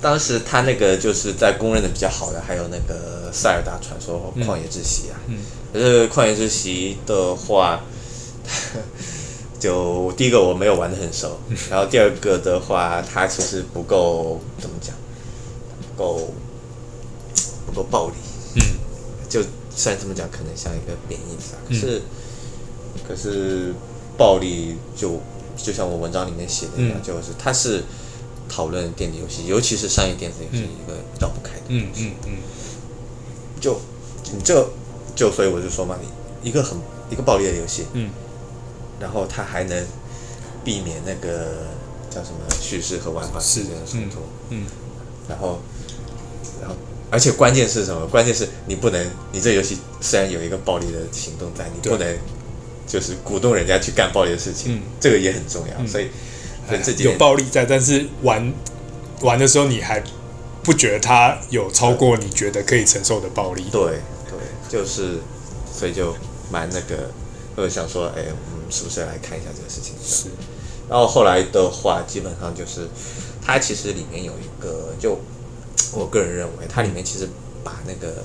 [0.00, 5.38] 当时他那个就是在公认的比较好的，还有那个塞尔达传说旷野之息啊，嗯，
[5.72, 7.80] 可是旷野之息的话。
[9.60, 11.38] 就第一个我没有玩的很熟，
[11.70, 14.99] 然后第二个的话，它其实不够怎么讲，不
[16.00, 16.32] 够
[17.66, 18.14] 不够暴力。
[18.56, 18.62] 嗯，
[19.28, 23.74] 就虽然这么讲，可能像一个贬义词啊，可是、嗯、可是
[24.16, 25.20] 暴力就
[25.56, 27.84] 就像我文章里面写的一样，嗯、就是它是
[28.48, 32.06] 讨论电子游戏，尤其是商业电子游戏一个绕不开的东西。
[32.06, 32.32] 嗯嗯嗯。
[32.32, 32.38] 嗯
[33.60, 33.78] 就
[34.32, 34.66] 你这
[35.14, 36.78] 就所以我就说嘛，你一个很
[37.10, 37.84] 一个暴力的游戏。
[37.92, 38.10] 嗯。
[38.98, 39.86] 然后它还能
[40.62, 41.68] 避免那个
[42.10, 44.18] 叫什么叙事和玩法之间的冲突，
[44.50, 44.66] 嗯，
[45.26, 45.58] 然后，
[46.60, 46.76] 然后，
[47.10, 48.06] 而且关键是什么？
[48.06, 52.18] 关键是你不能，你这游戏虽然有一个暴力的行动在，你不能
[52.86, 55.86] 就是鼓动人家去干暴力的事情，嗯，这个也很重要。
[55.86, 56.08] 所以，
[56.68, 58.52] 所以这几有暴力在，但是玩
[59.22, 60.02] 玩的时候你还
[60.62, 63.64] 不觉得它有超过你觉得可以承受的暴力？
[63.72, 65.18] 对对，就是，
[65.72, 66.14] 所以就
[66.50, 67.10] 蛮那个，
[67.56, 68.24] 或者想说，哎。
[68.52, 69.94] 我们是不是来看一下这个事情？
[70.06, 70.28] 是。
[70.88, 72.86] 然后后来的话，基本上就是，
[73.44, 75.18] 它其实里面有一个，就
[75.92, 77.28] 我个人认为，它里面其实
[77.64, 78.22] 把那个，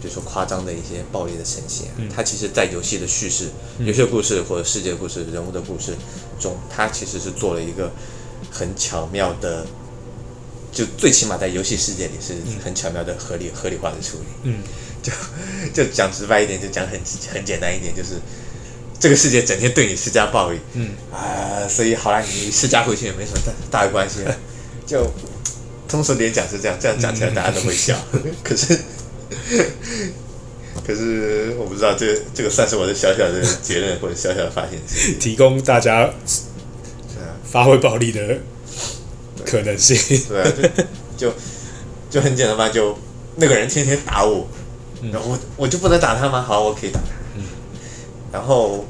[0.00, 3.50] 比如说夸张的一些暴力的呈现，嗯、它其实在游戏的叙事、
[3.80, 5.94] 游戏故事或者世界故事、人物的故事
[6.38, 7.90] 中，它其实是做了一个
[8.50, 9.66] 很巧妙的，
[10.72, 14.24] 就最起码在游戏世界里是很巧妙的合理合理化的处理。
[14.44, 14.62] 嗯。
[15.02, 15.12] 就
[15.72, 17.00] 就讲直白一点，就讲很
[17.32, 18.20] 很简单一点，就是。
[19.00, 24.36] 这个世界整天对你施加暴力，嗯啊、呃，所以好了，你施加回去也没什么大大的关系了。
[24.84, 25.08] 就
[25.88, 27.96] 通俗点讲是这样，这样讲起来大家都会笑。
[28.12, 28.78] 嗯、 可是，
[30.86, 34.78] 可是我不知道这个、这个算是我的小小的结论或者小小的发现，
[35.18, 36.10] 提供大家
[37.42, 38.38] 发挥暴力的
[39.44, 39.96] 可能性。
[40.28, 40.52] 对啊，
[41.16, 41.34] 就就
[42.10, 42.96] 就很简单嘛，就
[43.36, 44.46] 那个人天天打我，
[45.10, 46.42] 然后我我就不能打他吗？
[46.42, 47.06] 好，我可以打他。
[48.30, 48.84] 然后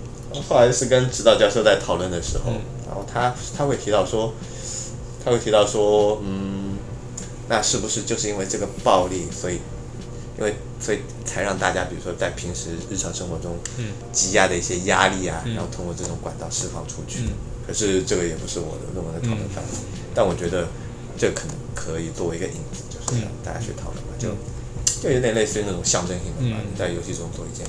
[0.49, 4.35] 后来是跟指导教授在讨论的时候，嗯、然后他他会提到说，
[5.25, 6.58] 他会提到说，嗯，
[7.49, 9.61] 那是不是就是因为这个暴力，所以，
[10.39, 13.57] 因为所以才让大家比如说在平时日常生活中，
[14.13, 17.21] 积压的一些压力啊，嗯、然后通过这种管道释放出去。
[17.23, 17.33] 嗯、
[17.67, 20.69] 可是这个也不是我的论文的讨论范围，嗯、但我觉得
[21.17, 24.29] 这可能可以作为一个引子，就是让大家去讨论嘛，就
[25.01, 27.67] 就有点类似于那种象征性的嘛，你在游戏中做一件。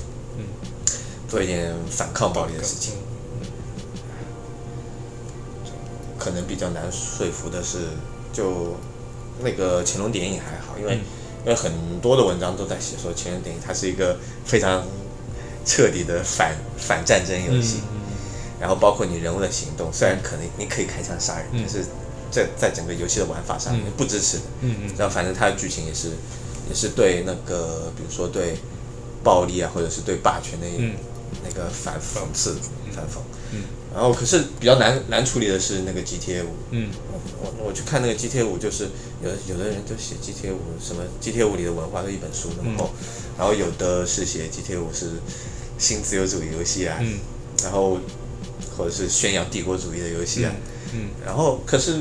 [1.28, 2.94] 做一点反抗暴力的事情，
[6.18, 7.78] 可能比较难说服的是，
[8.32, 8.74] 就
[9.42, 10.94] 那个《潜龙谍影》还好，因为
[11.44, 14.84] 因为很多的文章都在写说《潜龙谍影》它是一个非常
[15.64, 17.80] 彻底的反反战争游戏，
[18.60, 21.84] 然后包括你人物的行动，虽然可能你可以开枪杀人，但是
[22.30, 24.38] 在在整个游戏的玩法上面不支持。
[24.38, 24.94] 的，嗯嗯。
[24.96, 26.10] 然后反正它的剧情也是
[26.68, 28.56] 也是对那个比如说对
[29.22, 30.66] 暴力啊，或者是对霸权的。
[31.44, 32.56] 那个反讽刺，
[32.90, 33.20] 反讽，
[33.52, 33.62] 嗯，
[33.94, 36.90] 然后可是比较难难处理的是那个 GTA 五，嗯，
[37.42, 38.88] 我我去看那个 GTA 五，就是
[39.22, 42.90] 有有的人就写 GTA 五什么 GTA 五里的文化是一本书那么厚，
[43.38, 45.12] 然后有的是写 GTA 五是
[45.78, 47.18] 新自由主义游戏啊，嗯，
[47.62, 47.98] 然后
[48.76, 50.52] 或者是宣扬帝国主义的游戏啊，
[50.94, 52.00] 嗯，然后可是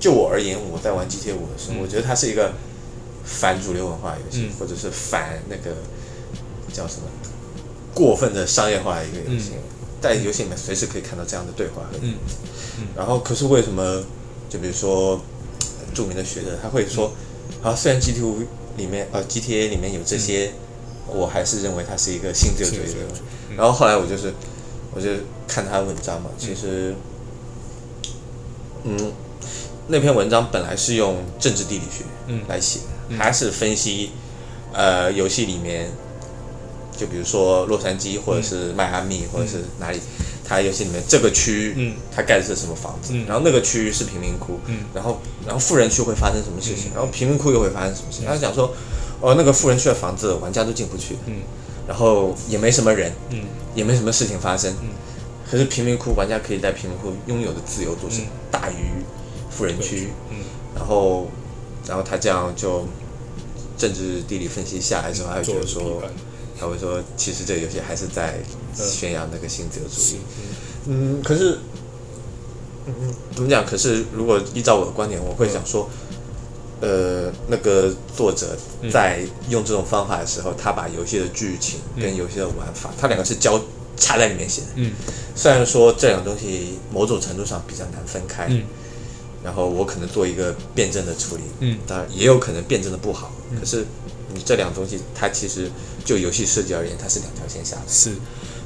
[0.00, 2.52] 就我而言，我在玩 GTA 五的时候，我觉得它是一个
[3.24, 5.76] 反主流文化游戏，或者是反那个
[6.72, 7.02] 叫什么？
[7.94, 9.50] 过分的商业化的一个游戏，
[10.00, 12.14] 在游戏里面随时可以看到这样的对话和嗯，
[12.78, 14.02] 嗯，然后可是为什么？
[14.50, 15.18] 就比如说
[15.94, 17.12] 著名的学者他会说，
[17.62, 18.44] 啊，虽然 GTA
[18.76, 20.52] 里面呃 GTA 里面有这些，
[21.06, 23.56] 我还是认为它是一个新自由主义的。
[23.56, 24.34] 然后后来我就是，
[24.92, 25.08] 我就
[25.48, 26.94] 看他的文章嘛，其实，
[28.84, 29.12] 嗯，
[29.88, 32.04] 那篇文章本来是用政治地理学
[32.48, 32.80] 来写，
[33.18, 34.10] 他是分析
[34.72, 35.88] 呃游戏里面。
[36.96, 39.98] 就比如说洛杉矶，或者是迈阿密，或者是哪里，
[40.50, 43.14] 它游戏里面这个区，嗯，它盖的是什么房子？
[43.24, 46.90] 然后那个区域是贫民窟，嗯，然后然后富人区会发生什么事情？
[46.92, 48.26] 然后贫民窟又会发生什么事情？
[48.26, 48.74] 他讲说，
[49.20, 51.36] 哦，那个富人区的房子玩家都进不去，嗯，
[51.86, 53.44] 然后也没什么人，嗯，
[53.76, 54.88] 也没什么事情发生，嗯，
[55.48, 59.04] 可是贫民窟玩家可以在贫民窟拥有的自由度是大于
[59.50, 60.38] 富人区，嗯，
[60.74, 61.28] 然后
[61.86, 62.88] 然后他这样就
[63.78, 66.02] 政治地理分析下来之后，他就觉得说。
[66.60, 68.38] 他会说，其实这个游戏还是在
[68.76, 70.20] 宣扬那个新自由主义。
[70.86, 71.58] 嗯，可是，
[72.86, 72.92] 嗯，
[73.34, 73.64] 怎么讲？
[73.64, 75.88] 可是如果依照我的观点，我会想说，
[76.80, 78.54] 呃，那个作者
[78.92, 83.58] 在用这种方法的时候，他把游戏的剧情跟游戏的玩法，他两个是交
[83.96, 84.68] 插在里面写的。
[84.74, 84.92] 嗯，
[85.34, 88.46] 虽然说这两个东西某种程度上比较难分开。
[88.50, 88.64] 嗯，
[89.42, 91.42] 然后我可能做一个辩证的处理。
[91.60, 93.32] 嗯，当然也有可能辩证的不好。
[93.58, 93.86] 可是
[94.34, 95.70] 你这两个东西，它其实
[96.04, 97.82] 就游戏设计而言，它是两条线下的。
[97.88, 98.12] 是，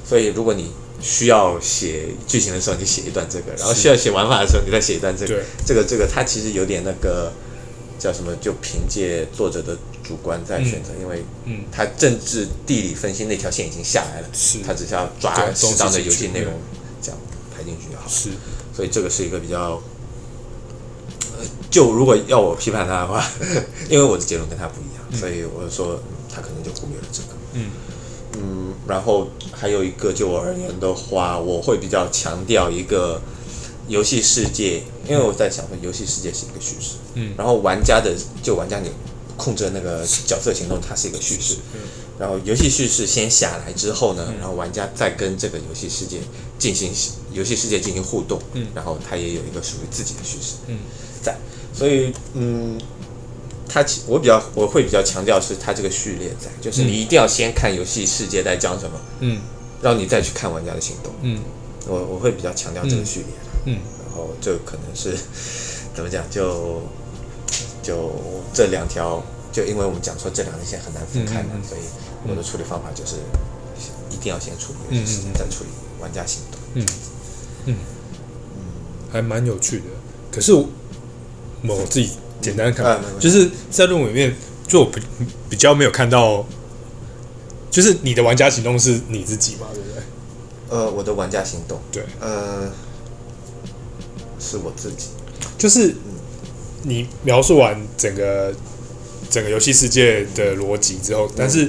[0.08, 5.34] 所以如果你需要写剧情的时候，你写一段这个；然后需要写玩法的时候，你再写一段这个。
[5.34, 7.32] 对，这个这个，它其实有点那个。
[7.96, 8.36] 叫什么？
[8.36, 16.52] 就凭借作者的主观在选择，嗯、因为，嗯，他政治地理分析那条线已经下来了，是，他只需要抓适当的游戏内容，
[17.00, 17.18] 这样
[17.56, 18.06] 排进去就好。
[18.06, 18.30] 是，
[18.76, 19.80] 所以这个是一个比较，
[21.38, 23.24] 呃，就如果要我批判他的话，
[23.88, 27.28] 因为我的结论跟他不一样，嗯、所以我就说他可能就忽略了这个。
[27.54, 27.70] 嗯
[28.36, 33.20] 嗯，然后还有一个，就我而言的话，我会比较强调一个。
[33.86, 38.88] 游戏世界，因为我在想说，游戏世界是一个叙事，嗯，然后玩家的就玩家你
[39.36, 41.80] 控制的那个角色行动，它是一个叙事，嗯，
[42.18, 46.20] 然后游戏叙事先下来之后呢，然后玩家再跟这个游戏世界
[46.58, 46.90] 进行
[47.30, 50.78] 游戏世界进行互动，嗯，然后它也有一个属于自己的叙事，嗯，
[51.22, 51.36] 在，
[51.74, 52.80] 所以嗯，
[53.68, 59.40] 它我比较我会比较强调是它这个序列在，就是你一定要先看游戏世界在讲什么，嗯，
[59.82, 61.40] 然后你再去看玩家的行动，嗯，
[61.86, 63.28] 我我会比较强调这个序列。
[63.66, 65.16] 嗯，然后这可能是
[65.94, 66.22] 怎么讲？
[66.30, 66.82] 就
[67.82, 68.10] 就
[68.52, 71.80] 这两条，就因为我们讲说这两条线很难分开嘛，所以
[72.28, 73.16] 我的处理方法就是
[74.10, 76.60] 一定要先处理游戏，嗯嗯、再处理玩家行动。
[76.74, 76.86] 嗯
[77.66, 77.76] 嗯
[78.58, 78.64] 嗯，
[79.10, 79.84] 还蛮有趣的。
[80.30, 80.68] 可是我，
[81.66, 82.10] 我自己
[82.44, 84.36] 简单看，嗯、就是在论文里面，
[84.68, 85.00] 就我比
[85.48, 86.44] 比较没有看到，
[87.70, 90.02] 就是你的玩家行动是你自己嘛，对不对？
[90.68, 92.70] 呃，我的玩家行动，对，呃。
[94.46, 95.06] 是我自己，
[95.56, 95.94] 就是
[96.82, 98.52] 你描述完整个
[99.30, 101.66] 整个游戏世界的逻辑之后，但是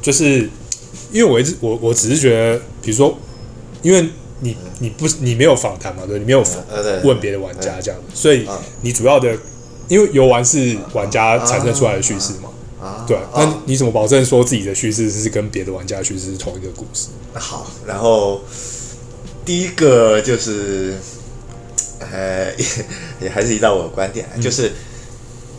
[0.00, 0.48] 就是
[1.10, 3.18] 因为我一直我我只是觉得，比如说，
[3.82, 6.44] 因为你你不你没有访谈嘛，对，你没有
[7.02, 8.46] 问别的玩家这样，所以
[8.82, 9.36] 你主要的，
[9.88, 17.08] 因为游玩是玩家产生出来的叙事嘛，啊对，那你怎么保证说自己的叙事是跟别的玩家叙事是同一个故事？
[17.34, 18.42] 好，然后
[19.44, 20.96] 第一个就是。
[22.12, 22.66] 呃，也
[23.22, 24.70] 也还是依照我的观点，嗯、就是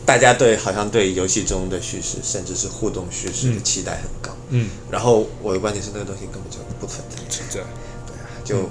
[0.06, 4.38] 大家对好像对游戏中的叙事，甚至是互动叙事的期待很高。
[4.50, 7.16] 嗯，然后我的观点是，那个东西根本就不存在。
[7.30, 7.62] 存在，
[8.06, 8.70] 对啊，就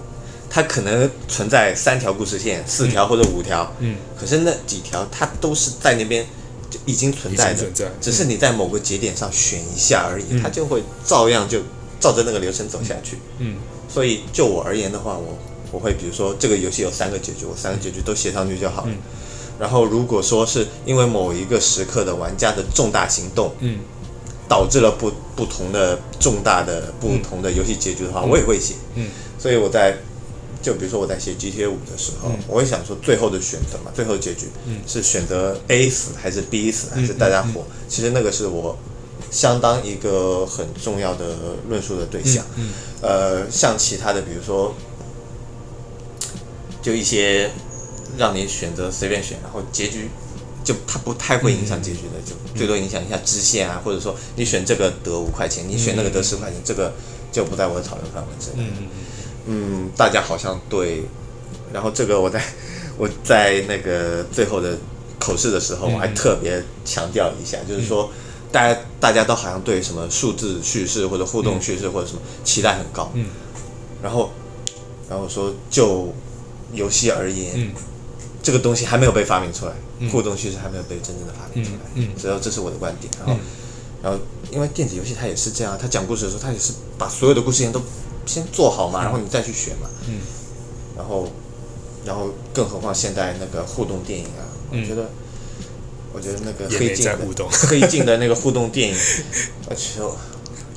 [0.55, 3.75] 它可能存在三条故事线、四条或者五条。
[3.81, 6.25] 嗯，可是那几条它都是在那边
[6.71, 11.59] 就已经存在的，存在，只是你在某个节点上选一下而已，嗯、它就会照样就
[11.99, 13.19] 照着那个流程走下去。
[13.39, 13.57] 嗯，
[13.89, 15.37] 所以就我而言的话，我。
[15.73, 18.91] 我会比如说这个游戏有三个结局，我三个结局都写上去就好了。
[18.93, 18.99] 嗯、
[19.59, 23.81] 然后如果说是因为某一个时刻的玩家的重大行动，嗯，
[24.49, 28.75] 导致了不不同的重大的不同的游戏结局的话，嗯、我也会写。
[28.95, 29.99] 嗯，所以我在
[30.65, 37.65] 就比如说我在写 GTA 五的时候，嗯、我会想说最后的选择嘛，最后结局，嗯，是选择 A 死还是 B 死还是大家活？
[37.89, 38.77] 其实那个是我
[39.31, 41.37] 相当一个很重要的
[41.69, 42.45] 论述的对象。
[43.03, 44.75] 呃，像其他的比如说。
[46.85, 47.51] 就一些
[48.19, 50.11] 让你选择随便选，然后结局
[50.63, 56.93] 就它不太会影响结局的，就最多影响一下支线啊，或者说你选这个得五块钱，你选那个得十块钱，这个
[57.33, 58.69] 就不在我的讨论范围之内。
[58.69, 58.89] 嗯，
[59.97, 61.03] 大家好像对，
[61.73, 62.43] 然后这个我在
[62.99, 64.79] 我在那个最后的
[65.19, 68.11] 口试的时候，我还特别强调一下，就是说
[68.53, 73.11] 大家大家都好像对什么数字叙事或者互动叙事或者什么期待很高。
[73.15, 73.27] 嗯，
[74.03, 74.31] 然后
[75.09, 76.13] 然后说就。
[76.73, 77.71] 游戏而言，嗯、
[78.43, 83.13] 这个东西还没有被发明出来，嗯、互动叙事还没有被真正的发明出来，嗯嗯、所以这是我的观点。
[83.21, 83.39] 然后，嗯、
[84.03, 84.19] 然后
[84.51, 87.81] 因为电子游戏它也是这样，它讲故事的时候，它也是把所有的故事线都
[88.27, 89.89] 先做好嘛，嗯、然后你再去选嘛。
[90.09, 90.21] 嗯、
[90.97, 91.29] 然后，
[92.05, 95.11] 然后更何况现在那个互动电影啊，嗯、我觉得，
[96.13, 97.19] 我觉得那个黑镜的
[97.69, 98.97] 黑镜的那个互动电影，
[99.69, 100.17] 我就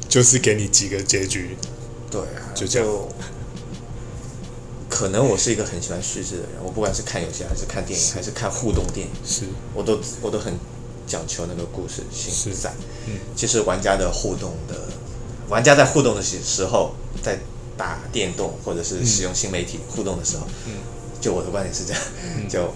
[0.08, 1.58] 就是给你几个结局，
[2.10, 2.88] 对啊，就这样。
[4.90, 9.44] 可能我是一个很喜欢叙事的人，我不管是看游戏还是看电影还是看互动电影，是。
[9.76, 10.58] 我都我都很
[11.06, 12.74] 讲求那个故事性在。
[13.06, 14.76] 嗯，其实玩家的互动的，
[15.50, 17.38] 玩家在互动的时时候，在
[17.78, 20.74] 打电动或者是使用新媒体互动的时候，嗯，
[21.22, 22.74] 就我的观点是这样，嗯、就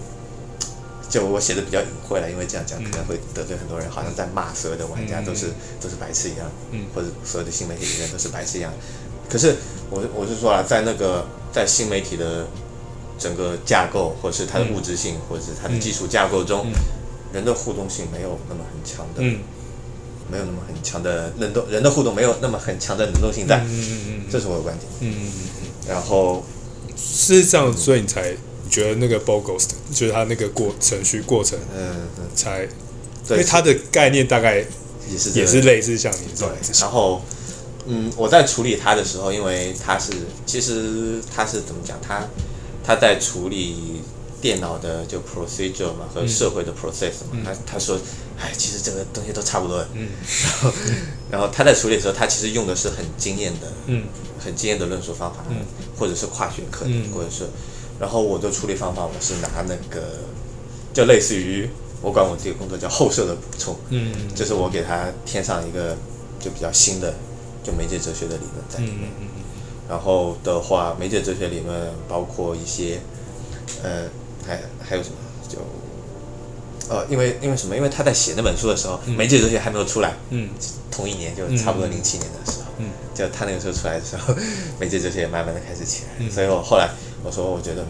[1.08, 8.72] 就我写的比较隐晦了，因为这样讲可能会得罪很多人，好像在骂所有的玩家都是、嗯、都是白痴一样，嗯，或者所有的新媒体的人都是白痴一样。
[9.28, 9.56] 可是
[9.90, 11.24] 我我是说啊，在那个。
[11.52, 12.46] 在新媒体的
[13.18, 16.64] 整个架构，或者是它的物质性，嗯、或者是它的技术架构中，
[17.30, 19.40] 人的互动性没有那么很强的，嗯，
[20.32, 24.90] 没有那么很强的能动，人的互动没有那么很强的能动性在，嗯嗯嗯，这是我的观点。
[25.00, 26.42] 嗯嗯嗯，然后
[26.96, 28.30] 是这样，所以你才
[28.64, 32.62] 你觉得那个 Bogost 就是他那个过程序过程，嗯，才，
[33.28, 34.64] 因为它的概念大概
[35.10, 37.20] 也是也是类似像你这样对，然后。
[37.84, 40.12] 嗯，我在处理他的时候，因为他是，
[40.46, 41.98] 其实他是怎么讲？
[42.00, 42.24] 他
[42.84, 44.00] 他在处理
[44.40, 47.42] 电脑的就 procedure 嘛和社会的 process 嘛。
[47.44, 47.98] 他、嗯、他说，
[48.42, 49.84] 哎，其实这个东西都差不多。
[49.94, 50.08] 嗯。
[50.58, 50.72] 然后，
[51.30, 54.04] 然后他在处理的时候，他其实用的是很经验的，嗯，
[54.38, 55.56] 很经验的论述方法，嗯，
[55.96, 57.46] 或者是跨学科，嗯，或者是，
[58.00, 60.18] 然后我的处理方法，我是拿那个，
[60.92, 61.68] 就类似于
[62.02, 65.96] 我管我自己工作叫后设的补充，嗯，就是我给他添上一个
[66.40, 67.14] 就比较新的。
[67.64, 69.42] 就媒介哲学的理论在里面，嗯嗯嗯、
[69.88, 72.98] 然后的话，媒介哲学理论包括一些，
[73.84, 74.08] 呃，
[74.44, 75.14] 还还有什么？
[76.92, 77.76] 就，呃，因为因为什么？
[77.76, 80.48] 因为他在写那本书的时候，媒介哲学还没有出来，嗯，
[80.90, 84.34] 同一年就差不多零七年的时候，嗯，就他那个时候出来的时候，
[84.78, 86.90] 媒介哲学也慢慢的开始起来，嗯、所以我后来
[87.24, 87.84] 我说，我觉得，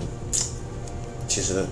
[1.29, 1.65] 其实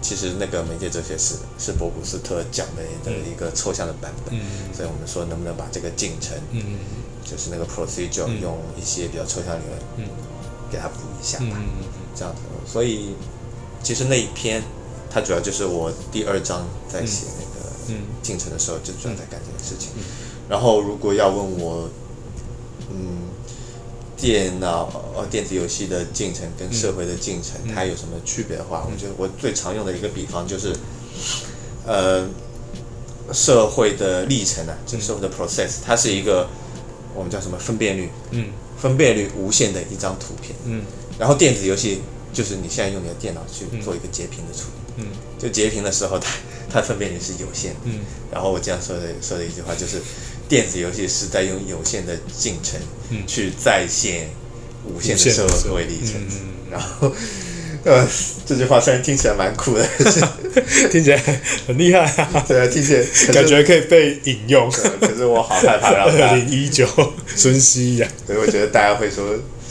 [0.00, 6.78] 其实那个媒介哲学是是博古斯特讲的的一个抽象的版本，嗯，所以我们说能不能把这个进程，嗯。
[7.30, 10.04] 就是那个 procedure，嗯、用一些比较抽象理论，嗯，
[10.72, 11.84] 给他补一下吧，嗯、
[12.16, 12.40] 这样子。
[12.64, 13.10] 所以
[13.82, 14.62] 其实那一篇，
[15.18, 19.90] 它主要就是我第二章在写那个进程的时候，就主要在干这件事情。
[20.48, 21.88] 然后如果要问我，
[22.88, 23.28] 嗯，
[24.16, 30.72] 电脑呃电子游戏的进程跟社会的进程，嗯、它有什么区别的话，嗯、我觉得我最常用的一个比方就是，
[31.84, 32.24] 呃，
[33.32, 36.48] 社会的历程啊，就社会的 process，它是一个。
[37.14, 38.08] 我们叫什么分辨率？
[38.30, 40.54] 嗯，分辨率无限的一张图片。
[40.66, 40.84] 嗯，
[41.18, 42.00] 然后电子游戏
[42.32, 44.87] 就是你现在用你的电脑去做一个截屏的处理。
[44.98, 45.06] 嗯，
[45.38, 46.28] 就截屏的时候，它
[46.70, 47.78] 它分辨率是有限的。
[47.84, 48.00] 嗯，
[48.32, 50.00] 然后我这样说的说的一句话就是，
[50.48, 52.78] 电子游戏是在用有限的进程
[53.10, 54.28] 嗯去再现
[54.84, 56.14] 无限的社会历程。
[56.30, 56.40] 嗯，
[56.70, 57.12] 然后。
[57.84, 58.06] 呃，
[58.44, 59.88] 这句话虽然听起来蛮酷的，
[60.90, 62.44] 听起来很厉害啊！
[62.46, 64.68] 对啊，听起来感觉可以被引用。
[65.00, 66.86] 可是我好害怕，二零一九
[67.36, 69.24] 孙熙呀，所以我觉得大家会说，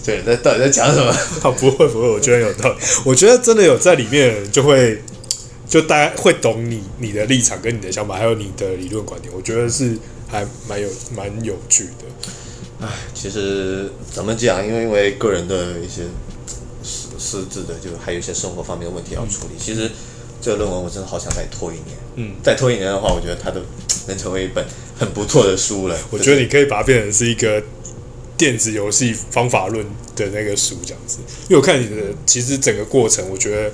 [0.06, 1.12] 对，那到底在讲什么？
[1.44, 2.80] 啊，不会不会，我觉得有道理。
[3.04, 5.00] 我觉得真的有在里面就会
[5.68, 9.34] 就大家会懂你你的立场跟你的想法，还有你的理论观点。
[9.36, 9.98] 我觉得是
[10.28, 12.06] 还蛮有蛮有趣的。
[12.82, 14.66] 唉，其实怎么讲？
[14.66, 16.04] 因为因为个人的一些。
[17.20, 19.56] 私自的，就还有一些生活方面的问题要处理。
[19.56, 19.90] 嗯、其实
[20.40, 21.98] 这个论文我真的好想再拖一年。
[22.16, 23.60] 嗯，再拖一年的话，我觉得它都
[24.08, 24.64] 能成为一本
[24.98, 26.00] 很不错的书了。
[26.12, 27.62] 我觉得你可以把它变成是一个
[28.38, 29.84] 电子游戏方法论
[30.16, 31.18] 的那个书这样子。
[31.50, 33.72] 因为我看你的，其实整个过程，我觉得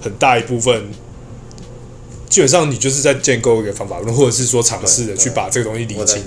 [0.00, 0.90] 很大一部分，
[2.28, 6.22] 基本上你就是在建构一个方法论，或者是说尝试的去把这个东西理清，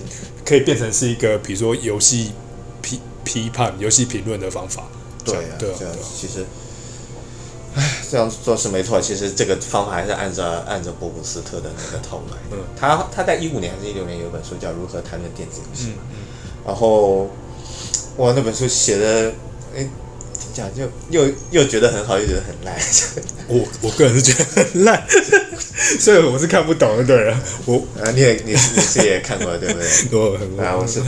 [0.46, 2.32] 可以变成是一个比如说游戏
[2.82, 4.88] 批批判、游戏评论的方法。
[5.26, 5.76] 对啊，对啊，
[6.16, 6.46] 其实，
[7.76, 9.00] 唉，这样做是没错。
[9.00, 12.38] 其实这个方法还是按照按照博古斯特的那个套路来。
[12.52, 16.02] 嗯，他他在一五年还是一六年有一本书叫《如何谈论电子游戏》嘛。
[16.10, 16.18] 嗯嗯。
[16.66, 17.30] 然后，
[18.18, 19.32] 哇，那本书写的，
[19.76, 19.92] 哎，怎么
[20.54, 20.68] 讲？
[20.76, 22.76] 就又又觉得很好，又觉得很烂。
[23.48, 25.06] 我我个人是觉得很烂，
[26.00, 27.38] 所以我是看不懂的，对了。
[27.66, 29.88] 我啊，你也你是你是也看过对不对？
[30.20, 31.02] 我很啊，我是。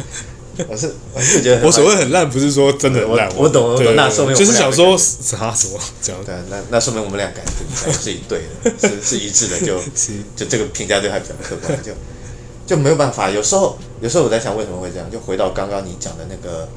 [0.67, 3.27] 我是我是觉得我所谓很烂，不是说真的很烂。
[3.35, 6.21] 我懂我懂，那说明就是想说啥什么这样。
[6.23, 9.79] 对，那那说明我们俩感觉是一对的，是是一致的，就
[10.35, 11.93] 就这个评价对他比较客观，就
[12.67, 13.29] 就没有办法。
[13.29, 16.67] 有时候有时候我在想为什么会这样，就回到刚刚你讲的那个，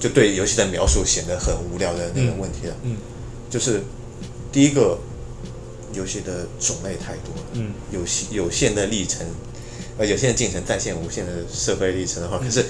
[0.00, 2.74] 就对游戏的描述显得很无聊的那个问题了。
[2.82, 2.96] 嗯，
[3.50, 3.82] 就是
[4.52, 4.98] 第一个
[5.92, 9.26] 游戏的种类太多了，嗯，有有限的历程，
[9.98, 12.64] 呃，有限的进程再现无限的社会历程的话，可是。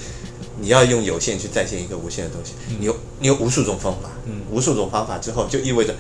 [0.60, 5.94] 你要用有限去再现一个无限的东西，你有你有无数种方法，嗯、无数种方法之后，就意味着，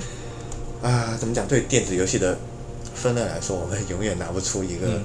[0.82, 1.46] 啊，怎么讲？
[1.46, 2.36] 对电子游戏的
[2.92, 5.00] 分类来说，我们永远拿不出一个，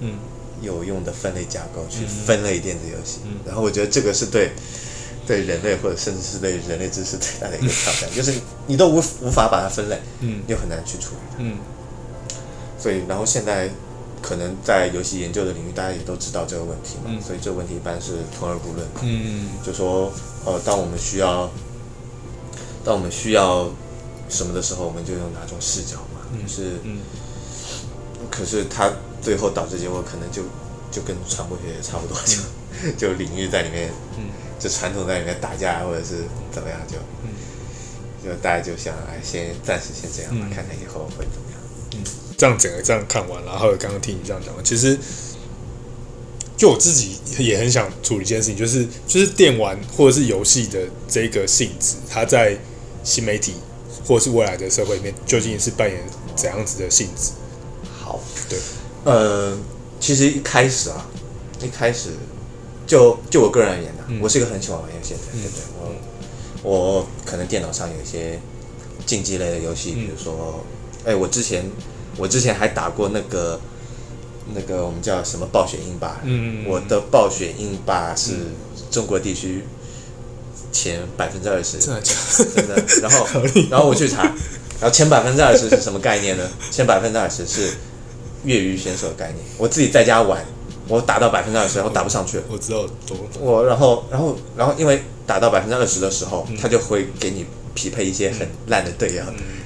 [0.00, 0.18] 嗯，
[0.60, 3.20] 有用的分类架构去分类电子游戏。
[3.24, 4.50] 嗯、然后我觉得这个是对
[5.26, 8.32] 对人类或者甚至是对人类知识最大的一个挑战，就是
[8.66, 11.58] 你都无无法把它分类，嗯，又很难去处理它，嗯。
[12.78, 13.70] 所以，然后现在。
[14.22, 18.84] 可能在游戏研究的领域，大家也都知道这个问题嘛，嗯、所以这个问题一般是充而不论。
[19.02, 20.10] 嗯，就说
[20.44, 21.48] 呃，当我们需要，
[22.82, 23.70] 当我们需要
[24.28, 26.26] 什么的时候，我们就用哪种视角嘛。
[26.32, 26.80] 嗯，是。
[26.82, 26.98] 嗯。
[28.28, 28.90] 可是它
[29.22, 30.42] 最后导致结果，可能就
[30.90, 32.40] 就跟传播学也差不多，就、
[32.82, 34.24] 嗯、就领域在里面，嗯，
[34.58, 37.30] 就传统在里面打架，或者是怎么样，就，嗯，
[38.24, 41.60] 就大家就想，哎，先暂时先这样吧，嗯、看看以后会怎么样。
[41.94, 42.04] 嗯。
[42.38, 44.98] 这样整个这样看完，然后刚刚听你这样讲，其实
[46.54, 52.58] 就我自己也很想处理一件事情，就是就是电玩或者是游戏的这个性质，它在
[53.02, 53.54] 新媒体
[54.04, 55.98] 或者是未来的社会里面，究竟是扮演
[56.34, 57.30] 怎样子的性质？
[57.98, 58.58] 好，对，
[59.04, 59.56] 呃，
[59.98, 61.06] 其实一开始啊，
[61.62, 62.10] 一开始
[62.86, 65.64] 就就我个人而言呢、啊，嗯、我是一个很喜欢玩游戏的人，对不对？
[66.62, 68.38] 我我可能电脑上有一些
[69.04, 70.64] 竞技类的游戏，比如说，
[71.04, 71.68] 哎、嗯，我之前
[72.16, 73.60] 我之前还打过那个
[74.54, 78.32] 那个我们叫什么暴雪英霸，嗯，我的暴雪英霸是
[78.90, 79.64] 中国地区
[80.70, 83.26] 前百分之二十，真的，真的，然后
[83.70, 84.22] 然后我去查，
[84.80, 86.48] 然后前百分之二十是什么概念呢？
[86.70, 87.72] 前百分之二十是
[88.44, 90.44] 业余选手的概念，我自己在家玩。
[90.88, 92.44] 我打到百分之二十，然后打不上去了。
[92.48, 93.16] 我知道多。
[93.40, 99.22] 我然后然后然后因为打到百分之二十的时候，他就会给你匹配一些很烂的队友，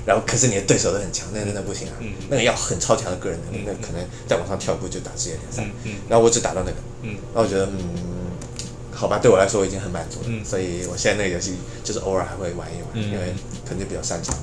[0.07, 1.95] 然后可是你的对手都很强，那那那不行啊。
[2.29, 5.65] 那个要很超强的个人能力，那可能再往上跳一步就打职业联赛。
[6.09, 6.77] 然后我只打到那个，
[7.35, 7.79] 然后我觉得嗯，
[8.93, 10.45] 好吧，对我来说我已经很满足了。
[10.45, 14.35] 所以我现在那个游戏就是偶尔还会玩一玩，因为可能就比较擅长。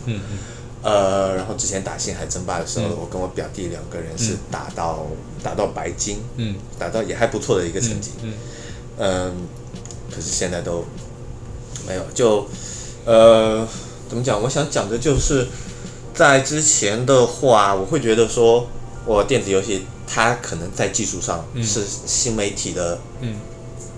[0.87, 5.05] 呃，然后之前打星海争霸的时候，我跟我表弟两个人是打到
[5.43, 8.33] 打到白金，嗯，打到也还不错的一个成绩，嗯，
[8.97, 9.33] 嗯，
[10.09, 10.85] 可是现在都
[11.85, 12.47] 没有，就
[13.03, 13.67] 呃，
[14.07, 14.41] 怎么讲？
[14.41, 15.49] 我想讲的就是，
[16.13, 18.65] 在之前的话，我会觉得说，
[19.05, 23.35] 我电子游戏它可能在技术上是新媒体的，嗯，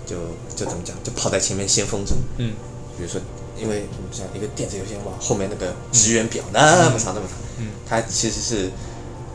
[0.04, 0.16] 就
[0.56, 0.96] 就怎么讲？
[1.04, 2.52] 就跑在前面先锋者，嗯，
[2.96, 3.20] 比如说。
[3.60, 8.66] 因为我们讲一个电子游戏哇，后面那个职员表那么长那么长，嗯，它其实是，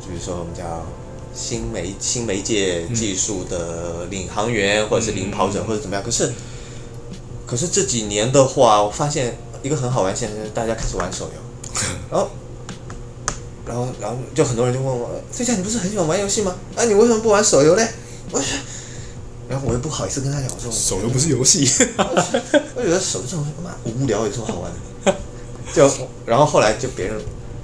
[0.02, 0.84] 比如说我们叫
[1.34, 6.04] 新媒新媒介技术的领航员或者是领跑者或者怎么样。
[6.04, 6.32] 可是，
[7.46, 12.30] 可是这几年的话，我发现一个很好玩现象，就是大家开始玩手游，然 后，
[13.66, 16.56] 然后，然后就很多人就问我，飞佳你不是很喜欢玩游戏吗？
[16.76, 17.88] 啊，你为什么不玩手游嘞？
[18.32, 18.48] 我说。
[19.48, 21.68] 然后我又不好意思跟他讲，我说手游不是游戏，
[21.98, 24.72] 我 觉得手游这种他妈无聊，有什么好玩
[25.06, 25.16] 的？
[25.74, 25.90] 就
[26.26, 27.16] 然后后来就别人，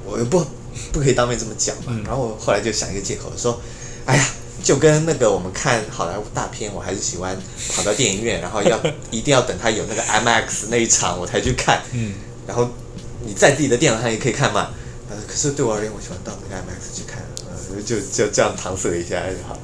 [0.06, 0.46] 我又不
[0.92, 1.86] 不可以当面这么讲嘛。
[1.88, 3.60] 嗯、然后我后来就想一个借口说，
[4.06, 4.28] 哎呀，
[4.64, 7.36] 就跟那个我们看好莱坞大片，我还是喜欢
[7.74, 8.80] 跑到电影院，然后要
[9.10, 11.82] 一定要等他有那个 IMAX 那一场我才去看。
[11.94, 12.14] 嗯。
[12.46, 12.70] 然后
[13.26, 14.70] 你在自己的电脑上也可以看嘛。
[15.10, 19.58] 呃，可是对我而言，我喜欢到那个 IMAX 去看，呃，就就这样搪塞一下就好。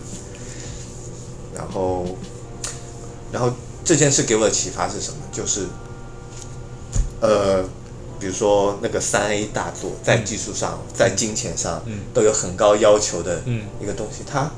[1.58, 2.06] 然后，
[3.32, 3.52] 然后
[3.84, 5.18] 这件事给我的启发是什么？
[5.32, 5.66] 就是，
[7.20, 7.64] 呃，
[8.20, 11.82] 比如说那个三 A 大作，在技术上，在金钱上，
[12.14, 13.42] 都有很高要求的
[13.82, 14.52] 一个东西，它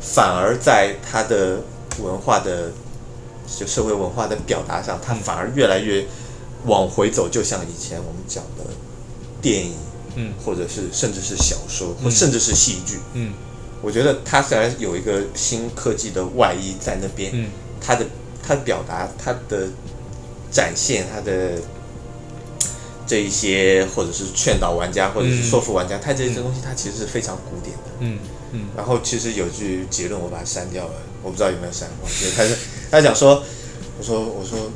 [0.00, 1.60] 反而在它的
[2.02, 2.72] 文化的，
[3.58, 6.06] 就社会文化的表达上，它反而越来越
[6.64, 8.64] 往回走，就像以前我们讲的
[9.42, 9.74] 电影，
[10.16, 13.34] 嗯，或者是甚至是小说，或甚至是戏剧，嗯。
[13.84, 18.06] 我觉得他虽然有一个新科技的外衣在那边，嗯，它的
[18.42, 19.68] 他的表达、他的
[20.50, 21.60] 展现、他的
[23.06, 28.18] 这一些，或者是劝导玩家，或者是说服玩家，他这些东西它其实是非常古典的，嗯
[28.52, 28.60] 嗯。
[28.74, 32.32] 然后其实有句结论，我把它删掉了，我不知道有没有删我觉得。
[32.34, 32.56] 他是
[32.90, 33.42] 他讲说，
[33.98, 34.70] 我说我说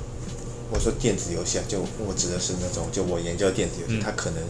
[0.71, 4.43] 我说电子游戏啊，就我指的是那种，就我研究电子游戏，它可能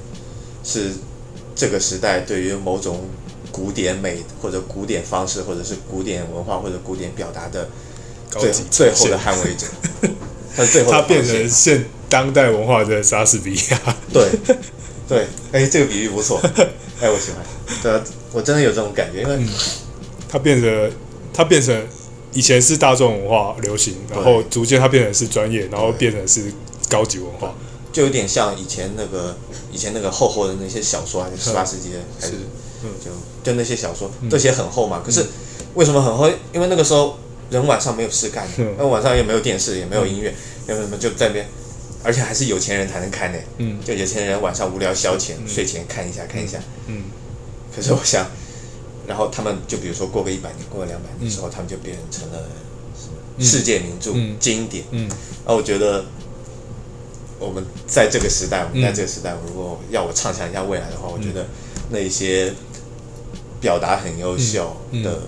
[0.64, 0.94] 是
[1.54, 3.08] 这个时代对于某种。
[3.50, 7.68] 古典美或者古典方式，或者是古典文化或者古典表达的
[8.30, 9.66] 最最后的捍卫者，
[10.56, 13.96] 他最后他变成现当代文化的莎士比亚。
[14.12, 14.28] 对
[15.08, 16.38] 对，哎，这个比喻不错，
[17.00, 17.44] 哎，我喜欢。
[17.82, 19.38] 对啊，我真的有这种感觉，因为
[20.28, 20.92] 他变成
[21.32, 21.86] 他变成
[22.32, 26.52] 以前是大众文化流行，然后逐渐它变成是专业，然后变成是
[26.88, 27.54] 高级文化，
[27.92, 29.36] 就有点像以前那个
[29.72, 32.34] 以前那个厚厚的那些小说，还是十八世纪的还是。
[32.84, 33.10] 嗯，就
[33.42, 35.26] 就那些小说这些很厚嘛，可是
[35.74, 36.28] 为什么很厚？
[36.52, 37.18] 因为那个时候
[37.50, 40.34] 人晚上没有事干，那晚上也没有电视，也没有音乐，
[40.66, 41.46] 要不什么就在那边，
[42.02, 43.38] 而且还是有钱人才能看呢。
[43.56, 46.58] 嗯，就有钱人晚上无聊消遣，睡前看一下看一下。
[46.86, 47.04] 嗯，
[47.74, 48.26] 可是我想，
[49.06, 52.48] 然后他们就比如说过个一百年，过个两百年之后，他们就变成了
[53.40, 54.84] 世界名著、经典。
[54.90, 55.08] 嗯，
[55.46, 56.04] 那我觉得
[57.38, 61.46] 我们在这个时代，我们在这个时代，如果要我畅想一下未来的话，我觉得
[61.90, 62.52] 那些。
[63.60, 65.20] 表达很优秀的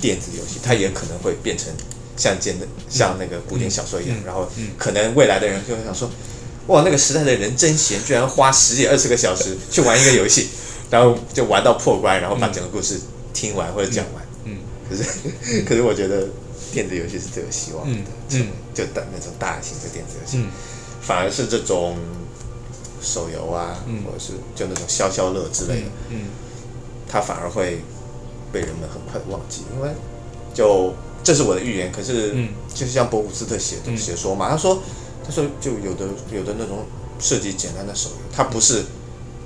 [0.00, 1.72] 电子游戏，它也可能会变成
[2.16, 6.10] 像简的像那个古典小说一样，然后可能未来的人就会想说，
[6.68, 10.48] 哇，那个时代的人真闲，居然花十几二十个小时 去玩一个游戏，
[10.90, 12.98] 然后就玩到破关，然后把整个故事
[13.32, 14.24] 听完或者讲完。
[14.44, 15.02] 嗯，可是
[15.68, 16.28] 可是我觉得
[16.72, 20.44] 电子游戏是最有希望的，嗯，就等那种大型的电子游戏，
[21.02, 21.96] 反而是这种
[23.02, 26.20] 手游啊，或者是就那种消消乐之类的，嗯。
[27.14, 27.78] 它反而会
[28.50, 29.88] 被人们很快忘记，因为
[30.52, 30.92] 就
[31.22, 31.92] 这是我的预言。
[31.92, 34.82] 可是，嗯，就像博古斯特写的写说嘛，他说，
[35.24, 36.84] 他说就有的有的那种
[37.20, 38.82] 设计简单的手游，它不是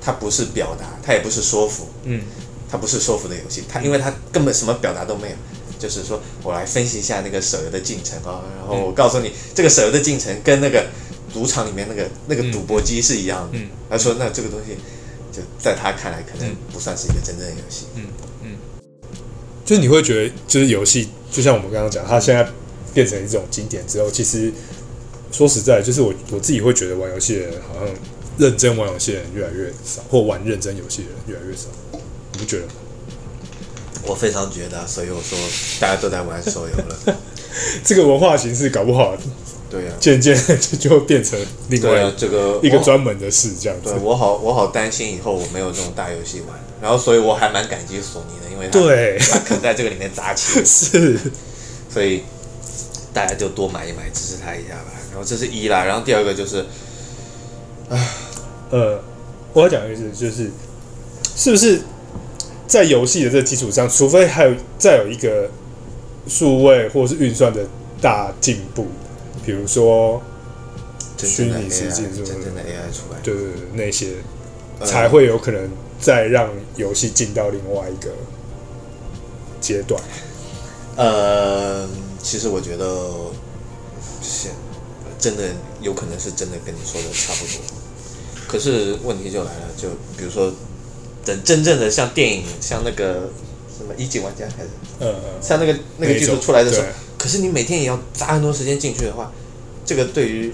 [0.01, 2.23] 它不是表达，它也不是说服，嗯，
[2.71, 5.37] 它不是说服的游戏，它因为它根本什么表达都没有。
[5.79, 10.87] 就是说我来分析一下那个手游的进程啊，然后我告诉你，这个手游的进程跟那个
[11.35, 13.59] 赌场里面那个那个赌博机是一样的。
[13.59, 14.77] 嗯，他说那这个东西
[15.33, 17.87] 就在他看来可能不算是一个真正的游戏。
[17.95, 18.05] 嗯
[18.43, 18.57] 嗯，
[19.65, 22.49] 就是你会觉得，就是游戏就像我们刚刚讲，它现在
[22.95, 24.53] 变成一种经典之后，其实
[25.31, 27.95] 说实在，就是我我自己会觉得玩游戏的人好像
[28.39, 31.69] 认真玩游戏的人越来越少，或玩认真游戏的人越来越少，
[32.33, 32.73] 你不觉得吗？
[34.05, 35.39] 我非常觉得，所以我说
[35.81, 37.17] 大家都在玩手游了。
[37.85, 39.15] 这个文化形式搞不好，
[39.71, 41.39] 对呀，渐渐就就变成
[41.69, 43.91] 另外这个一个专门的事这样子。
[43.91, 51.19] 对，我好我好担心以后我没有这种大游戏玩，然后所以我还蛮感激索尼的，因为对他肯在这个里面砸钱， 是，
[51.91, 52.23] 所以
[53.13, 54.93] 大家就多买一买，支持他一下吧。
[55.11, 56.65] 然后这是一啦，然后第二个就是，
[57.91, 58.09] 唉，
[58.71, 59.01] 呃，
[59.53, 60.51] 我要讲的意思，就是
[61.37, 61.81] 是不是？
[62.67, 65.49] 在游戏的这基础上，除非还有再有一个
[66.27, 67.67] 数位或是运算的
[67.99, 68.87] 大进步，
[69.49, 70.21] 比如说
[71.17, 74.17] 虚拟世界真正的 AI 出来，对对对，那些
[74.85, 78.11] 才会有可能再让游戏进到另外一个
[79.59, 79.99] 阶段。
[80.97, 81.89] 呃，
[82.23, 83.09] 其实我觉得
[84.21, 84.49] 是
[85.19, 85.45] 真的
[85.81, 87.63] 有可能是真的跟你说的差不多，
[88.47, 90.53] 可是问题就来了，就比如说。
[91.25, 93.29] 等真正的像电影，像那个
[93.77, 94.71] 什么一级玩家还是，
[95.01, 96.87] 嗯，像那个那个技术出来的时候，
[97.19, 99.33] 可是你每天也要砸很多时间进去的话，
[99.85, 100.53] 这个对于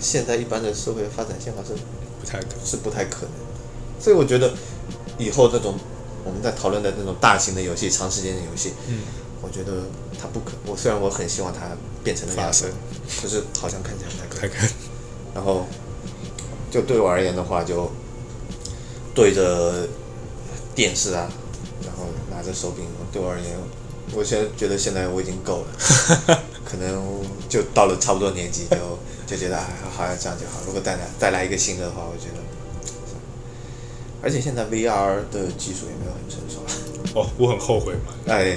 [0.00, 1.74] 现在一般的社会发展现状是
[2.20, 3.30] 不太可，是不太可能。
[4.00, 4.52] 所以我觉得
[5.18, 5.74] 以后这种
[6.24, 9.00] 我们在讨论的那种大型的游戏、长时间的游戏，嗯，
[9.42, 9.82] 我觉得
[10.20, 10.52] 它不可。
[10.66, 12.72] 我虽然我很希望它变成那样子，
[13.20, 14.70] 可是好像看起来不太可能。
[15.34, 15.66] 然后
[16.70, 17.90] 就对我而言的话，就
[19.14, 19.86] 对着。
[20.74, 21.28] 电视啊，
[21.84, 23.46] 然后拿着手柄，对我而言，
[24.14, 28.76] 我现在觉得现在我已经够了， 可能就到了差不多年纪，就
[29.26, 30.60] 就觉得哎，好像这样就好。
[30.66, 32.42] 如果再来带来一个新的话，我觉得，
[34.22, 36.58] 而且现在 VR 的技术也没有很成熟。
[37.14, 38.56] 哦，我很后悔嘛，哎，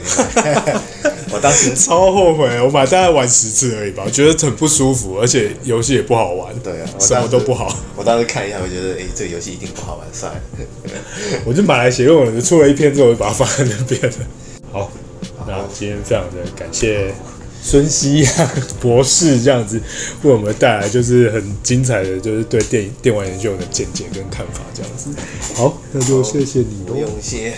[1.32, 7.74] 我当时超后悔，我买大概玩十次而已吧，我觉得很不舒服，而且游戏也不好玩，对啊，什么都不好。
[7.96, 10.42] 我当时看一下，我觉得哎，这个游戏一定不好玩，算了。
[11.46, 14.18] 我就买来写论文，就出了一篇之后，我就把它放在那边了。
[14.74, 14.92] 好，
[15.48, 17.14] 那今天非常的感谢
[17.64, 18.50] 孙熙洋
[18.82, 19.80] 博士这样子
[20.24, 25.10] 为我们带来就是很精彩的，就是对电影电玩研究的见解跟看法这样子。
[25.54, 27.54] 好，那就谢谢你，不用谢。